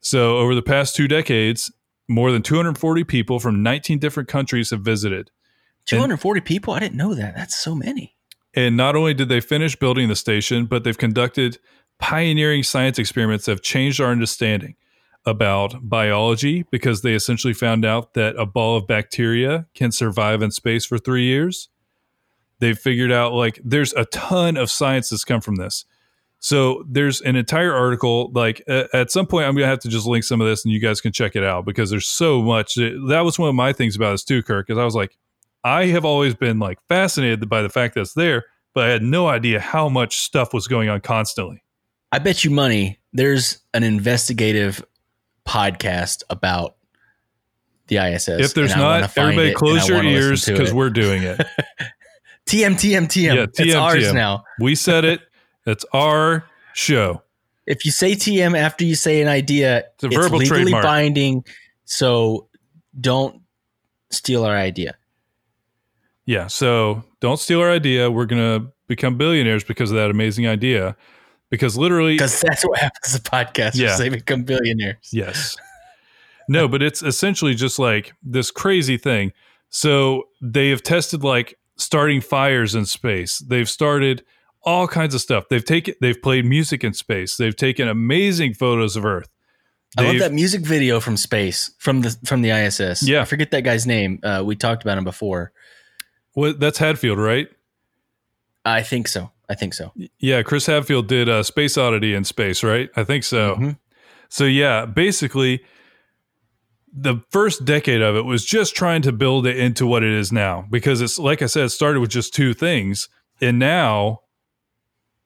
So, 0.00 0.38
over 0.38 0.54
the 0.54 0.62
past 0.62 0.96
two 0.96 1.06
decades, 1.06 1.70
more 2.08 2.32
than 2.32 2.42
240 2.42 3.04
people 3.04 3.38
from 3.38 3.62
19 3.62 3.98
different 3.98 4.28
countries 4.28 4.70
have 4.70 4.80
visited. 4.80 5.30
240 5.86 6.40
people? 6.40 6.74
I 6.74 6.80
didn't 6.80 6.96
know 6.96 7.14
that. 7.14 7.34
That's 7.36 7.54
so 7.54 7.74
many. 7.74 8.16
And 8.54 8.76
not 8.76 8.96
only 8.96 9.14
did 9.14 9.28
they 9.28 9.40
finish 9.40 9.76
building 9.76 10.08
the 10.08 10.16
station, 10.16 10.66
but 10.66 10.84
they've 10.84 10.96
conducted 10.96 11.58
pioneering 11.98 12.62
science 12.62 12.98
experiments 12.98 13.46
that 13.46 13.52
have 13.52 13.62
changed 13.62 14.00
our 14.00 14.10
understanding 14.10 14.76
about 15.26 15.88
biology 15.88 16.64
because 16.70 17.02
they 17.02 17.14
essentially 17.14 17.54
found 17.54 17.84
out 17.84 18.14
that 18.14 18.36
a 18.36 18.44
ball 18.44 18.76
of 18.76 18.86
bacteria 18.86 19.66
can 19.74 19.90
survive 19.90 20.42
in 20.42 20.50
space 20.50 20.84
for 20.84 20.98
three 20.98 21.24
years. 21.24 21.68
They've 22.58 22.78
figured 22.78 23.12
out 23.12 23.32
like 23.32 23.60
there's 23.64 23.92
a 23.94 24.04
ton 24.06 24.56
of 24.56 24.70
science 24.70 25.10
that's 25.10 25.24
come 25.24 25.40
from 25.40 25.56
this. 25.56 25.84
So 26.38 26.84
there's 26.86 27.22
an 27.22 27.36
entire 27.36 27.72
article. 27.72 28.30
Like 28.34 28.62
uh, 28.68 28.84
at 28.92 29.10
some 29.10 29.26
point, 29.26 29.46
I'm 29.46 29.54
gonna 29.54 29.66
have 29.66 29.80
to 29.80 29.88
just 29.88 30.06
link 30.06 30.24
some 30.24 30.42
of 30.42 30.46
this, 30.46 30.64
and 30.64 30.72
you 30.72 30.78
guys 30.78 31.00
can 31.00 31.10
check 31.10 31.36
it 31.36 31.42
out 31.42 31.64
because 31.64 31.88
there's 31.88 32.06
so 32.06 32.42
much. 32.42 32.74
That 32.74 33.22
was 33.24 33.38
one 33.38 33.48
of 33.48 33.54
my 33.54 33.72
things 33.72 33.96
about 33.96 34.12
this 34.12 34.24
too, 34.24 34.42
Kirk. 34.42 34.66
Because 34.66 34.78
I 34.78 34.84
was 34.84 34.94
like, 34.94 35.16
I 35.64 35.86
have 35.86 36.04
always 36.04 36.34
been 36.34 36.58
like 36.58 36.78
fascinated 36.86 37.48
by 37.48 37.62
the 37.62 37.70
fact 37.70 37.94
that 37.94 38.02
it's 38.02 38.12
there, 38.12 38.44
but 38.74 38.84
I 38.84 38.88
had 38.90 39.02
no 39.02 39.26
idea 39.26 39.58
how 39.58 39.88
much 39.88 40.18
stuff 40.18 40.52
was 40.52 40.68
going 40.68 40.90
on 40.90 41.00
constantly. 41.00 41.62
I 42.12 42.18
bet 42.18 42.44
you 42.44 42.50
money 42.50 42.98
there's 43.14 43.58
an 43.72 43.82
investigative 43.82 44.84
podcast 45.46 46.22
about 46.30 46.76
the 47.88 47.98
ISS. 47.98 48.28
If 48.28 48.54
there's 48.54 48.74
not, 48.74 49.16
everybody 49.16 49.52
close 49.52 49.88
your 49.88 50.02
ears 50.02 50.46
because 50.46 50.72
we're 50.72 50.90
doing 50.90 51.22
it. 51.22 51.40
TM, 52.46 52.72
TM, 52.72 53.06
TM. 53.06 53.34
Yeah, 53.34 53.46
TM, 53.46 53.52
it's 53.58 53.74
ours 53.74 54.04
TM. 54.04 54.14
now. 54.14 54.44
We 54.60 54.74
said 54.74 55.04
it. 55.04 55.20
It's 55.66 55.84
our 55.92 56.44
show. 56.74 57.22
If 57.66 57.84
you 57.84 57.90
say 57.90 58.12
TM 58.12 58.56
after 58.58 58.84
you 58.84 58.94
say 58.94 59.22
an 59.22 59.28
idea, 59.28 59.84
it's, 59.94 60.04
a 60.04 60.06
it's 60.08 60.16
verbal 60.16 60.38
legally 60.38 60.62
trademark. 60.64 60.84
binding. 60.84 61.44
So 61.86 62.48
don't 63.00 63.40
steal 64.10 64.44
our 64.44 64.56
idea. 64.56 64.96
Yeah. 66.26 66.46
So 66.46 67.02
don't 67.20 67.38
steal 67.38 67.60
our 67.60 67.70
idea. 67.70 68.10
We're 68.10 68.26
going 68.26 68.60
to 68.60 68.72
become 68.86 69.16
billionaires 69.16 69.64
because 69.64 69.90
of 69.90 69.96
that 69.96 70.10
amazing 70.10 70.46
idea. 70.46 70.96
Because 71.50 71.76
literally, 71.76 72.14
because 72.14 72.40
that's 72.40 72.64
what 72.64 72.78
happens 72.78 73.14
to 73.14 73.22
podcasts. 73.22 73.76
Yeah. 73.76 73.96
They 73.96 74.08
become 74.08 74.42
billionaires. 74.42 75.08
Yes. 75.12 75.56
no, 76.48 76.66
but 76.66 76.82
it's 76.82 77.02
essentially 77.02 77.54
just 77.54 77.78
like 77.78 78.12
this 78.22 78.50
crazy 78.50 78.96
thing. 78.96 79.32
So 79.68 80.24
they 80.40 80.70
have 80.70 80.82
tested 80.82 81.22
like 81.22 81.58
starting 81.76 82.20
fires 82.20 82.74
in 82.74 82.86
space. 82.86 83.38
They've 83.38 83.68
started 83.68 84.24
all 84.62 84.88
kinds 84.88 85.14
of 85.14 85.20
stuff. 85.20 85.48
They've 85.48 85.64
taken 85.64 85.94
they've 86.00 86.20
played 86.20 86.44
music 86.44 86.84
in 86.84 86.94
space. 86.94 87.36
They've 87.36 87.54
taken 87.56 87.88
amazing 87.88 88.54
photos 88.54 88.96
of 88.96 89.04
Earth. 89.04 89.28
They've, 89.96 90.06
I 90.06 90.10
love 90.10 90.18
that 90.20 90.32
music 90.32 90.62
video 90.62 91.00
from 91.00 91.16
space 91.16 91.70
from 91.78 92.00
the 92.00 92.16
from 92.24 92.42
the 92.42 92.50
ISS. 92.50 93.06
Yeah, 93.06 93.22
I 93.22 93.24
forget 93.24 93.50
that 93.52 93.62
guy's 93.62 93.86
name. 93.86 94.18
Uh, 94.22 94.42
we 94.44 94.56
talked 94.56 94.82
about 94.82 94.98
him 94.98 95.04
before. 95.04 95.52
Well, 96.34 96.54
that's 96.54 96.78
Hadfield, 96.78 97.18
right? 97.18 97.48
I 98.64 98.82
think 98.82 99.08
so. 99.08 99.30
I 99.48 99.54
think 99.54 99.74
so. 99.74 99.92
Yeah, 100.18 100.42
Chris 100.42 100.66
Hadfield 100.66 101.06
did 101.06 101.28
uh, 101.28 101.42
Space 101.42 101.76
Oddity 101.76 102.14
in 102.14 102.24
space, 102.24 102.62
right? 102.62 102.88
I 102.96 103.04
think 103.04 103.24
so. 103.24 103.54
Mm-hmm. 103.54 103.70
So 104.28 104.44
yeah, 104.44 104.86
basically, 104.86 105.62
the 106.92 107.22
first 107.30 107.64
decade 107.64 108.00
of 108.00 108.16
it 108.16 108.24
was 108.24 108.44
just 108.44 108.74
trying 108.74 109.02
to 109.02 109.12
build 109.12 109.46
it 109.46 109.58
into 109.58 109.86
what 109.86 110.02
it 110.02 110.12
is 110.12 110.32
now, 110.32 110.66
because 110.70 111.00
it's 111.00 111.18
like 111.18 111.42
I 111.42 111.46
said, 111.46 111.64
it 111.64 111.70
started 111.70 112.00
with 112.00 112.10
just 112.10 112.34
two 112.34 112.54
things, 112.54 113.08
and 113.40 113.58
now 113.58 114.20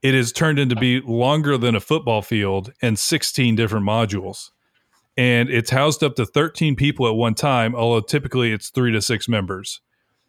it 0.02 0.14
has 0.14 0.32
turned 0.32 0.58
into 0.58 0.76
be 0.76 1.00
longer 1.00 1.58
than 1.58 1.74
a 1.74 1.80
football 1.80 2.22
field 2.22 2.72
and 2.80 2.98
16 2.98 3.56
different 3.56 3.86
modules. 3.86 4.50
And 5.16 5.50
it's 5.50 5.70
housed 5.70 6.04
up 6.04 6.14
to 6.16 6.24
13 6.24 6.76
people 6.76 7.08
at 7.08 7.16
one 7.16 7.34
time, 7.34 7.74
although 7.74 8.00
typically 8.00 8.52
it's 8.52 8.70
three 8.70 8.92
to 8.92 9.02
six 9.02 9.28
members. 9.28 9.80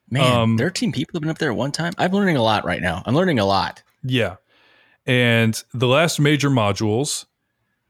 Man, 0.10 0.38
um, 0.38 0.58
13 0.58 0.91
people 0.91 1.12
have 1.13 1.22
been 1.22 1.30
up 1.30 1.38
there 1.38 1.52
at 1.52 1.58
one 1.58 1.72
time. 1.72 1.93
I'm 1.98 2.12
learning 2.12 2.38
a 2.38 2.43
lot 2.43 2.65
right 2.65 2.82
now. 2.82 3.04
I'm 3.06 3.15
learning 3.15 3.39
a 3.39 3.45
lot. 3.45 3.84
Yeah. 4.04 4.38
And 5.06 5.62
the 5.74 5.88
last 5.88 6.19
major 6.19 6.50
modules, 6.50 7.26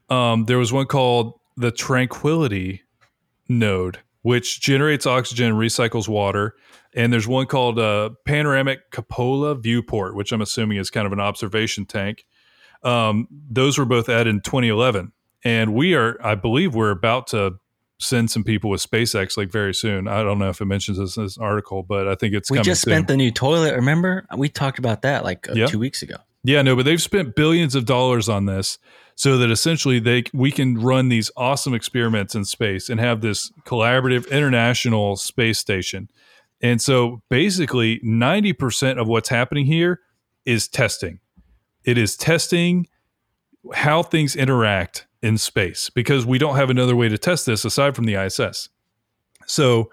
um, 0.10 0.46
there 0.46 0.58
was 0.58 0.72
one 0.74 0.86
called 0.86 1.40
the 1.58 1.72
Tranquility 1.72 2.84
node, 3.48 4.00
which 4.22 4.62
generates 4.62 5.06
oxygen 5.06 5.50
and 5.50 5.58
recycles 5.58 6.08
water. 6.08 6.56
And 6.94 7.14
there's 7.14 7.28
one 7.28 7.46
called 7.46 7.80
uh, 7.80 8.12
Panoramic 8.26 8.92
Cupola 8.92 9.56
Viewport, 9.56 10.16
which 10.16 10.32
I'm 10.32 10.42
assuming 10.42 10.78
is 10.78 10.90
kind 10.90 11.06
of 11.06 11.14
an 11.14 11.20
observation 11.20 11.86
tank. 11.86 12.26
Um, 12.84 13.28
those 13.50 13.78
were 13.78 13.86
both 13.86 14.10
added 14.10 14.30
in 14.30 14.42
2011. 14.42 15.12
And 15.44 15.74
we 15.74 15.94
are, 15.96 16.18
I 16.24 16.36
believe, 16.36 16.76
we're 16.76 16.92
about 16.92 17.28
to 17.28 17.60
send 18.00 18.32
some 18.32 18.44
people 18.44 18.70
with 18.70 18.82
SpaceX 18.82 19.38
like 19.38 19.52
very 19.52 19.74
soon. 19.74 20.08
I 20.08 20.24
don't 20.24 20.40
know 20.40 20.50
if 20.50 20.62
it 20.62 20.66
mentions 20.66 20.98
this 20.98 21.18
in 21.18 21.24
this 21.24 21.38
article, 21.38 21.84
but 21.84 22.08
I 22.08 22.16
think 22.16 22.34
it's. 22.34 22.50
We 22.50 22.60
just 22.62 22.82
soon. 22.84 22.94
spent 22.94 23.08
the 23.08 23.18
new 23.18 23.32
toilet. 23.32 23.76
Remember, 23.76 24.26
we 24.38 24.50
talked 24.50 24.80
about 24.80 25.02
that 25.04 25.24
like 25.24 25.50
uh, 25.50 25.54
yep. 25.54 25.70
two 25.70 25.80
weeks 25.80 26.02
ago. 26.02 26.16
Yeah, 26.44 26.62
no, 26.62 26.76
but 26.76 26.86
they've 26.86 27.02
spent 27.02 27.36
billions 27.36 27.76
of 27.76 27.86
dollars 27.86 28.30
on 28.30 28.46
this 28.46 28.78
so 29.16 29.38
that 29.38 29.52
essentially 29.52 30.00
they 30.00 30.24
we 30.34 30.52
can 30.52 30.80
run 30.80 31.10
these 31.10 31.30
awesome 31.36 31.74
experiments 31.74 32.36
in 32.36 32.46
space 32.46 32.90
and 32.90 33.00
have 33.00 33.20
this 33.22 33.52
collaborative 33.66 34.30
international 34.32 35.18
space 35.18 35.60
station. 35.60 36.10
And 36.62 36.82
so 36.82 37.22
basically 37.30 38.00
90% 38.00 39.00
of 39.00 39.08
what's 39.08 39.30
happening 39.30 39.66
here 39.66 40.02
is 40.46 40.68
testing. 40.68 41.20
It 41.84 41.98
is 41.98 42.18
testing 42.18 42.88
how 43.74 44.04
things 44.04 44.36
interact 44.36 45.08
in 45.22 45.38
space 45.38 45.90
because 45.90 46.26
we 46.26 46.38
don't 46.38 46.56
have 46.56 46.70
another 46.70 46.96
way 46.96 47.10
to 47.10 47.18
test 47.18 47.46
this 47.46 47.66
aside 47.66 47.96
from 47.96 48.06
the 48.06 48.16
ISS. 48.16 48.70
So 49.46 49.90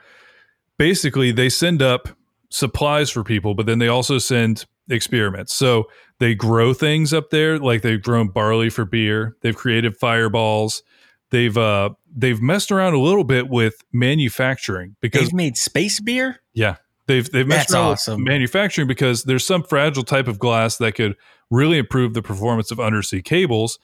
basically, 0.78 1.32
they 1.32 1.48
send 1.48 1.82
up 1.82 2.08
supplies 2.50 3.10
for 3.10 3.24
people, 3.24 3.54
but 3.54 3.66
then 3.66 3.78
they 3.78 3.88
also 3.88 4.18
send 4.18 4.66
experiments. 4.88 5.54
So 5.54 5.84
they 6.18 6.34
grow 6.34 6.72
things 6.72 7.12
up 7.12 7.30
there, 7.30 7.58
like 7.58 7.82
they've 7.82 8.02
grown 8.02 8.28
barley 8.28 8.70
for 8.70 8.84
beer. 8.84 9.36
They've 9.42 9.56
created 9.56 9.96
fireballs. 9.96 10.82
They've 11.30 11.56
uh 11.56 11.90
they've 12.14 12.40
messed 12.40 12.70
around 12.70 12.94
a 12.94 13.00
little 13.00 13.24
bit 13.24 13.48
with 13.48 13.82
manufacturing 13.92 14.94
because 15.00 15.22
they've 15.22 15.34
made 15.34 15.56
space 15.56 15.98
beer. 15.98 16.40
Yeah, 16.54 16.76
they've 17.06 17.28
they've 17.30 17.46
messed 17.46 17.68
That's 17.68 17.74
around 17.74 17.92
awesome. 17.92 18.20
with 18.20 18.28
manufacturing 18.28 18.86
because 18.86 19.24
there's 19.24 19.44
some 19.44 19.64
fragile 19.64 20.04
type 20.04 20.28
of 20.28 20.38
glass 20.38 20.76
that 20.76 20.94
could 20.94 21.16
really 21.50 21.78
improve 21.78 22.14
the 22.14 22.22
performance 22.22 22.70
of 22.70 22.78
undersea 22.78 23.22
cables 23.22 23.78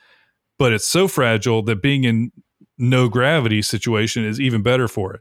but 0.63 0.73
it's 0.73 0.87
so 0.87 1.09
fragile 1.09 1.61
that 1.61 1.83
being 1.83 2.05
in 2.05 2.31
no 2.79 3.09
gravity 3.09 3.61
situation 3.63 4.25
is 4.25 4.41
even 4.41 4.63
better 4.63 4.87
for 4.87 5.13
it. 5.13 5.21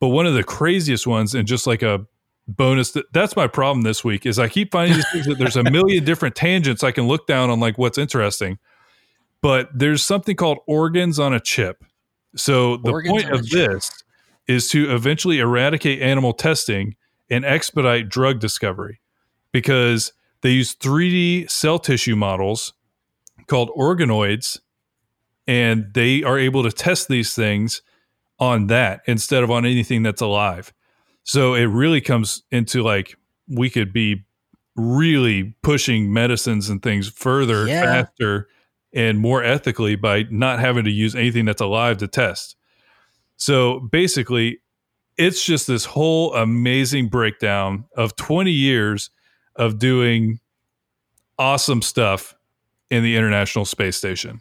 But 0.00 0.08
one 0.08 0.26
of 0.26 0.34
the 0.34 0.42
craziest 0.42 1.06
ones, 1.06 1.36
and 1.36 1.46
just 1.46 1.68
like 1.68 1.82
a 1.82 2.04
bonus, 2.48 2.90
that, 2.90 3.04
that's 3.12 3.36
my 3.36 3.46
problem 3.46 3.82
this 3.82 4.02
week, 4.02 4.26
is 4.26 4.40
I 4.40 4.48
keep 4.48 4.72
finding 4.72 4.96
these 4.96 5.08
things 5.12 5.26
that 5.26 5.38
there's 5.38 5.54
a 5.54 5.62
million 5.70 6.02
different 6.02 6.34
tangents 6.34 6.82
I 6.82 6.90
can 6.90 7.06
look 7.06 7.28
down 7.28 7.48
on, 7.48 7.60
like 7.60 7.78
what's 7.78 7.96
interesting. 7.96 8.58
But 9.40 9.68
there's 9.72 10.02
something 10.02 10.34
called 10.34 10.58
organs 10.66 11.20
on 11.20 11.32
a 11.32 11.38
chip. 11.38 11.84
So 12.34 12.78
the 12.78 12.90
organs 12.90 13.22
point 13.22 13.32
of 13.32 13.48
this 13.48 13.88
is 14.48 14.68
to 14.70 14.92
eventually 14.92 15.38
eradicate 15.38 16.02
animal 16.02 16.32
testing 16.32 16.96
and 17.30 17.44
expedite 17.44 18.08
drug 18.08 18.40
discovery 18.40 19.00
because 19.52 20.12
they 20.40 20.50
use 20.50 20.74
3D 20.74 21.48
cell 21.48 21.78
tissue 21.78 22.16
models 22.16 22.72
called 23.46 23.70
organoids, 23.76 24.58
and 25.46 25.92
they 25.94 26.22
are 26.22 26.38
able 26.38 26.62
to 26.62 26.72
test 26.72 27.08
these 27.08 27.34
things 27.34 27.82
on 28.38 28.66
that 28.66 29.00
instead 29.06 29.42
of 29.42 29.50
on 29.50 29.64
anything 29.64 30.02
that's 30.02 30.20
alive. 30.20 30.72
So 31.22 31.54
it 31.54 31.64
really 31.64 32.00
comes 32.00 32.42
into 32.50 32.82
like 32.82 33.16
we 33.48 33.70
could 33.70 33.92
be 33.92 34.24
really 34.76 35.56
pushing 35.62 36.12
medicines 36.12 36.68
and 36.68 36.82
things 36.82 37.08
further, 37.08 37.66
yeah. 37.66 37.82
faster, 37.82 38.48
and 38.94 39.18
more 39.18 39.42
ethically 39.42 39.96
by 39.96 40.24
not 40.30 40.58
having 40.58 40.84
to 40.84 40.90
use 40.90 41.14
anything 41.14 41.44
that's 41.44 41.60
alive 41.60 41.98
to 41.98 42.08
test. 42.08 42.56
So 43.36 43.80
basically, 43.80 44.60
it's 45.18 45.44
just 45.44 45.66
this 45.66 45.84
whole 45.84 46.34
amazing 46.34 47.08
breakdown 47.08 47.86
of 47.96 48.16
20 48.16 48.50
years 48.50 49.10
of 49.56 49.78
doing 49.78 50.40
awesome 51.38 51.82
stuff 51.82 52.35
in 52.90 53.02
the 53.02 53.16
International 53.16 53.64
Space 53.64 53.96
Station. 53.96 54.40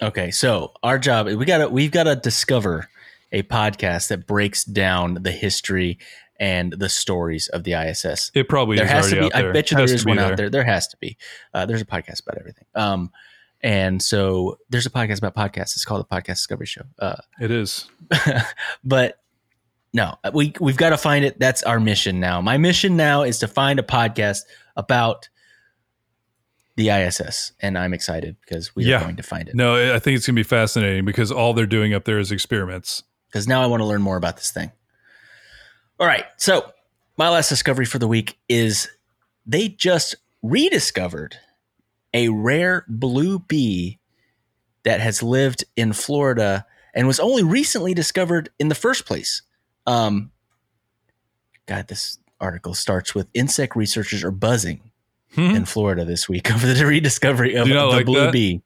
Okay, 0.00 0.30
so 0.30 0.72
our 0.82 0.98
job 0.98 1.26
we 1.26 1.44
got 1.44 1.58
to 1.58 1.68
we've 1.68 1.90
got 1.90 2.04
to 2.04 2.16
discover 2.16 2.88
a 3.32 3.42
podcast 3.42 4.08
that 4.08 4.26
breaks 4.26 4.64
down 4.64 5.18
the 5.22 5.32
history 5.32 5.98
and 6.40 6.72
the 6.72 6.88
stories 6.88 7.48
of 7.48 7.64
the 7.64 7.72
ISS. 7.72 8.30
It 8.34 8.48
probably 8.48 8.76
there 8.76 8.86
is 8.86 8.90
has 8.92 9.10
to 9.10 9.16
be. 9.16 9.20
out 9.22 9.32
there. 9.32 9.50
I 9.50 9.52
bet 9.52 9.70
you 9.70 9.76
there's 9.76 10.00
to 10.00 10.04
be 10.04 10.10
one 10.10 10.18
out 10.18 10.36
there. 10.36 10.48
There 10.48 10.64
has 10.64 10.86
to 10.88 10.96
be. 10.98 11.16
Uh, 11.52 11.66
there's 11.66 11.82
a 11.82 11.86
podcast 11.86 12.22
about 12.22 12.38
everything. 12.38 12.64
Um, 12.74 13.10
and 13.60 14.00
so 14.00 14.58
there's 14.70 14.86
a 14.86 14.90
podcast 14.90 15.18
about 15.18 15.34
podcasts. 15.34 15.74
It's 15.74 15.84
called 15.84 16.06
the 16.08 16.14
Podcast 16.14 16.36
Discovery 16.36 16.66
Show. 16.66 16.82
Uh, 16.98 17.16
It 17.40 17.50
is. 17.50 17.88
but 18.84 19.20
no, 19.92 20.14
we 20.32 20.52
we've 20.60 20.76
got 20.76 20.90
to 20.90 20.96
find 20.96 21.24
it. 21.24 21.40
That's 21.40 21.64
our 21.64 21.80
mission 21.80 22.20
now. 22.20 22.40
My 22.40 22.56
mission 22.56 22.96
now 22.96 23.22
is 23.22 23.40
to 23.40 23.48
find 23.48 23.80
a 23.80 23.82
podcast 23.82 24.42
about 24.76 25.28
the 26.78 26.90
ISS, 26.90 27.52
and 27.60 27.76
I'm 27.76 27.92
excited 27.92 28.36
because 28.40 28.74
we 28.76 28.84
Yeah. 28.84 28.98
are 28.98 29.00
going 29.02 29.16
to 29.16 29.22
find 29.22 29.48
it. 29.48 29.54
No, 29.56 29.74
I 29.94 29.98
think 29.98 30.16
it's 30.16 30.26
going 30.26 30.36
to 30.36 30.38
be 30.38 30.44
fascinating 30.44 31.04
because 31.04 31.32
all 31.32 31.52
they're 31.52 31.66
doing 31.66 31.92
up 31.92 32.04
there 32.04 32.18
is 32.20 32.30
experiments. 32.32 33.02
because 33.30 33.46
now 33.46 33.62
I 33.62 33.66
want 33.66 33.80
to 33.82 33.84
learn 33.84 34.00
more 34.00 34.16
about 34.16 34.36
this 34.38 34.50
thing. 34.50 34.70
All 36.00 36.06
right. 36.06 36.24
So, 36.38 36.72
my 37.18 37.28
last 37.28 37.48
discovery 37.50 37.84
for 37.84 37.98
the 37.98 38.08
week 38.08 38.38
is 38.48 38.88
they 39.44 39.68
just 39.68 40.14
rediscovered 40.42 41.36
a 42.14 42.28
rare 42.30 42.86
blue 42.88 43.40
bee 43.40 43.98
that 44.84 45.00
has 45.00 45.22
lived 45.22 45.64
in 45.76 45.92
Florida 45.92 46.64
and 46.94 47.06
was 47.06 47.18
only 47.20 47.42
recently 47.42 47.92
discovered 47.92 48.48
in 48.58 48.68
the 48.68 48.74
first 48.74 49.04
place. 49.04 49.42
Um, 49.86 50.30
God, 51.66 51.88
this 51.88 52.18
article 52.40 52.72
starts 52.72 53.14
with 53.14 53.26
insect 53.34 53.74
researchers 53.76 54.22
are 54.24 54.30
buzzing 54.30 54.87
Hmm. 55.34 55.54
in 55.54 55.64
Florida 55.66 56.04
this 56.04 56.28
week 56.28 56.50
over 56.54 56.72
the 56.72 56.86
rediscovery 56.86 57.54
of 57.54 57.68
the 57.68 57.84
like 57.84 58.06
blue 58.06 58.20
that? 58.20 58.32
bee. 58.32 58.62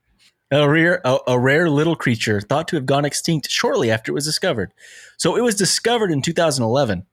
A 0.50 0.68
rare, 0.68 1.00
a, 1.04 1.18
a 1.28 1.38
rare 1.38 1.70
little 1.70 1.96
creature 1.96 2.40
thought 2.40 2.68
to 2.68 2.76
have 2.76 2.84
gone 2.84 3.06
extinct 3.06 3.50
shortly 3.50 3.90
after 3.90 4.12
it 4.12 4.14
was 4.14 4.26
discovered. 4.26 4.72
So 5.16 5.34
it 5.36 5.40
was 5.40 5.54
discovered 5.54 6.10
in 6.12 6.20
2011, 6.20 7.06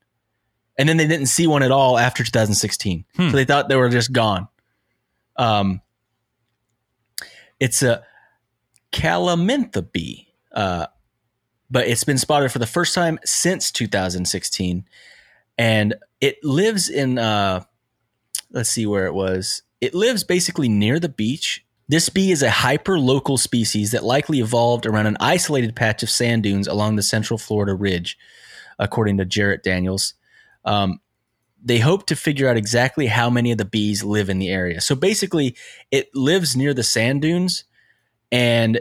and 0.77 0.89
then 0.89 0.97
they 0.97 1.07
didn't 1.07 1.27
see 1.27 1.47
one 1.47 1.63
at 1.63 1.71
all 1.71 1.97
after 1.97 2.23
2016. 2.23 3.05
Hmm. 3.15 3.29
So 3.29 3.35
they 3.35 3.45
thought 3.45 3.69
they 3.69 3.77
were 3.77 3.89
just 3.89 4.11
gone. 4.11 4.49
Um, 5.37 5.81
it's 7.61 7.81
a 7.81 8.03
calamintha 8.91 9.83
bee, 9.83 10.27
uh, 10.51 10.87
but 11.71 11.87
it's 11.87 12.03
been 12.03 12.17
spotted 12.17 12.51
for 12.51 12.59
the 12.59 12.67
first 12.67 12.93
time 12.93 13.19
since 13.23 13.71
2016, 13.71 14.85
and 15.57 15.95
it 16.19 16.43
lives 16.43 16.89
in. 16.89 17.17
Uh, 17.17 17.63
let's 18.51 18.69
see 18.69 18.85
where 18.85 19.05
it 19.05 19.13
was. 19.13 19.63
It 19.81 19.93
lives 19.93 20.23
basically 20.23 20.69
near 20.69 20.99
the 20.99 21.09
beach. 21.09 21.65
This 21.87 22.09
bee 22.09 22.31
is 22.31 22.43
a 22.43 22.49
hyper 22.49 22.99
local 22.99 23.37
species 23.37 23.91
that 23.91 24.03
likely 24.03 24.39
evolved 24.39 24.85
around 24.85 25.07
an 25.07 25.17
isolated 25.19 25.75
patch 25.75 26.03
of 26.03 26.09
sand 26.09 26.43
dunes 26.43 26.67
along 26.67 26.95
the 26.95 27.03
central 27.03 27.37
Florida 27.37 27.73
ridge, 27.73 28.17
according 28.77 29.17
to 29.17 29.25
Jaret 29.25 29.63
Daniels. 29.63 30.13
Um, 30.65 30.99
they 31.63 31.79
hope 31.79 32.05
to 32.07 32.15
figure 32.15 32.47
out 32.47 32.57
exactly 32.57 33.07
how 33.07 33.29
many 33.29 33.51
of 33.51 33.57
the 33.57 33.65
bees 33.65 34.03
live 34.03 34.29
in 34.29 34.39
the 34.39 34.49
area. 34.49 34.81
So 34.81 34.95
basically, 34.95 35.55
it 35.91 36.09
lives 36.13 36.55
near 36.55 36.73
the 36.73 36.83
sand 36.83 37.21
dunes 37.21 37.65
and 38.31 38.79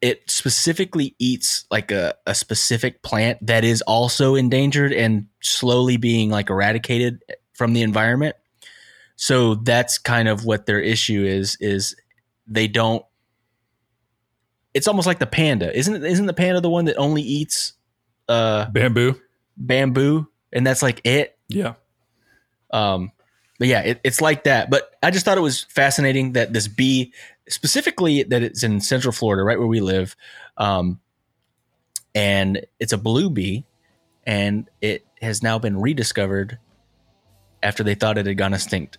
it 0.00 0.30
specifically 0.30 1.14
eats 1.18 1.64
like 1.70 1.90
a, 1.90 2.14
a 2.26 2.34
specific 2.34 3.02
plant 3.02 3.44
that 3.46 3.64
is 3.64 3.82
also 3.82 4.34
endangered 4.34 4.92
and 4.92 5.26
slowly 5.40 5.96
being 5.96 6.30
like 6.30 6.50
eradicated 6.50 7.22
from 7.52 7.72
the 7.72 7.82
environment. 7.82 8.36
So 9.20 9.56
that's 9.56 9.98
kind 9.98 10.28
of 10.28 10.44
what 10.44 10.66
their 10.66 10.80
issue 10.80 11.24
is 11.24 11.56
is 11.60 11.96
they 12.46 12.68
don't 12.68 13.04
it's 14.72 14.86
almost 14.86 15.08
like 15.08 15.18
the 15.18 15.26
panda. 15.26 15.76
Isn't 15.76 15.96
it 15.96 16.04
isn't 16.04 16.26
the 16.26 16.32
panda 16.32 16.60
the 16.60 16.70
one 16.70 16.84
that 16.84 16.96
only 16.96 17.22
eats 17.22 17.72
uh 18.28 18.70
Bamboo. 18.70 19.20
bamboo 19.56 20.28
and 20.52 20.64
that's 20.64 20.82
like 20.82 21.00
it? 21.04 21.36
Yeah. 21.48 21.74
Um, 22.70 23.10
but 23.58 23.66
yeah, 23.66 23.80
it, 23.80 24.00
it's 24.04 24.20
like 24.20 24.44
that. 24.44 24.70
But 24.70 24.94
I 25.02 25.10
just 25.10 25.24
thought 25.24 25.36
it 25.36 25.42
was 25.42 25.64
fascinating 25.64 26.34
that 26.34 26.52
this 26.52 26.68
bee, 26.68 27.12
specifically 27.48 28.22
that 28.22 28.42
it's 28.42 28.62
in 28.62 28.80
Central 28.80 29.10
Florida, 29.10 29.42
right 29.42 29.58
where 29.58 29.66
we 29.66 29.80
live, 29.80 30.14
um, 30.58 31.00
and 32.14 32.64
it's 32.78 32.92
a 32.92 32.98
blue 32.98 33.30
bee, 33.30 33.66
and 34.24 34.70
it 34.80 35.04
has 35.20 35.42
now 35.42 35.58
been 35.58 35.80
rediscovered 35.80 36.58
after 37.64 37.82
they 37.82 37.96
thought 37.96 38.16
it 38.16 38.26
had 38.26 38.38
gone 38.38 38.54
extinct. 38.54 38.98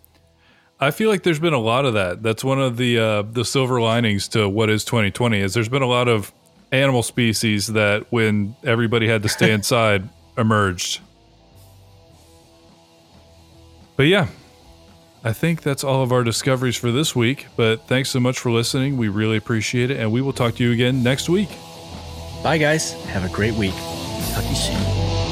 I 0.79 0.91
feel 0.91 1.09
like 1.09 1.23
there's 1.23 1.39
been 1.39 1.53
a 1.53 1.59
lot 1.59 1.85
of 1.85 1.93
that. 1.95 2.23
That's 2.23 2.43
one 2.43 2.59
of 2.59 2.77
the 2.77 2.99
uh, 2.99 3.21
the 3.23 3.43
silver 3.43 3.81
linings 3.81 4.27
to 4.29 4.47
what 4.47 4.69
is 4.69 4.85
2020 4.85 5.39
is 5.39 5.53
there's 5.53 5.69
been 5.69 5.81
a 5.81 5.87
lot 5.87 6.07
of 6.07 6.31
animal 6.71 7.03
species 7.03 7.67
that 7.67 8.05
when 8.11 8.55
everybody 8.63 9.07
had 9.07 9.23
to 9.23 9.29
stay 9.29 9.51
inside 9.59 10.07
emerged. 10.37 11.01
But 13.97 14.03
yeah, 14.03 14.27
I 15.25 15.33
think 15.33 15.61
that's 15.61 15.83
all 15.83 16.01
of 16.01 16.13
our 16.13 16.23
discoveries 16.23 16.77
for 16.77 16.91
this 16.91 17.13
week. 17.13 17.47
But 17.57 17.85
thanks 17.87 18.09
so 18.09 18.21
much 18.21 18.39
for 18.39 18.49
listening. 18.49 18.95
We 18.95 19.09
really 19.09 19.35
appreciate 19.35 19.91
it, 19.91 19.99
and 19.99 20.11
we 20.13 20.21
will 20.21 20.33
talk 20.33 20.55
to 20.55 20.63
you 20.63 20.71
again 20.71 21.03
next 21.03 21.27
week. 21.27 21.49
Bye, 22.41 22.57
guys. 22.57 22.93
Have 23.07 23.25
a 23.25 23.33
great 23.35 23.55
week. 23.55 23.75
Talk 24.33 24.43
to 24.43 24.49
you 24.49 24.55
soon. 24.55 25.28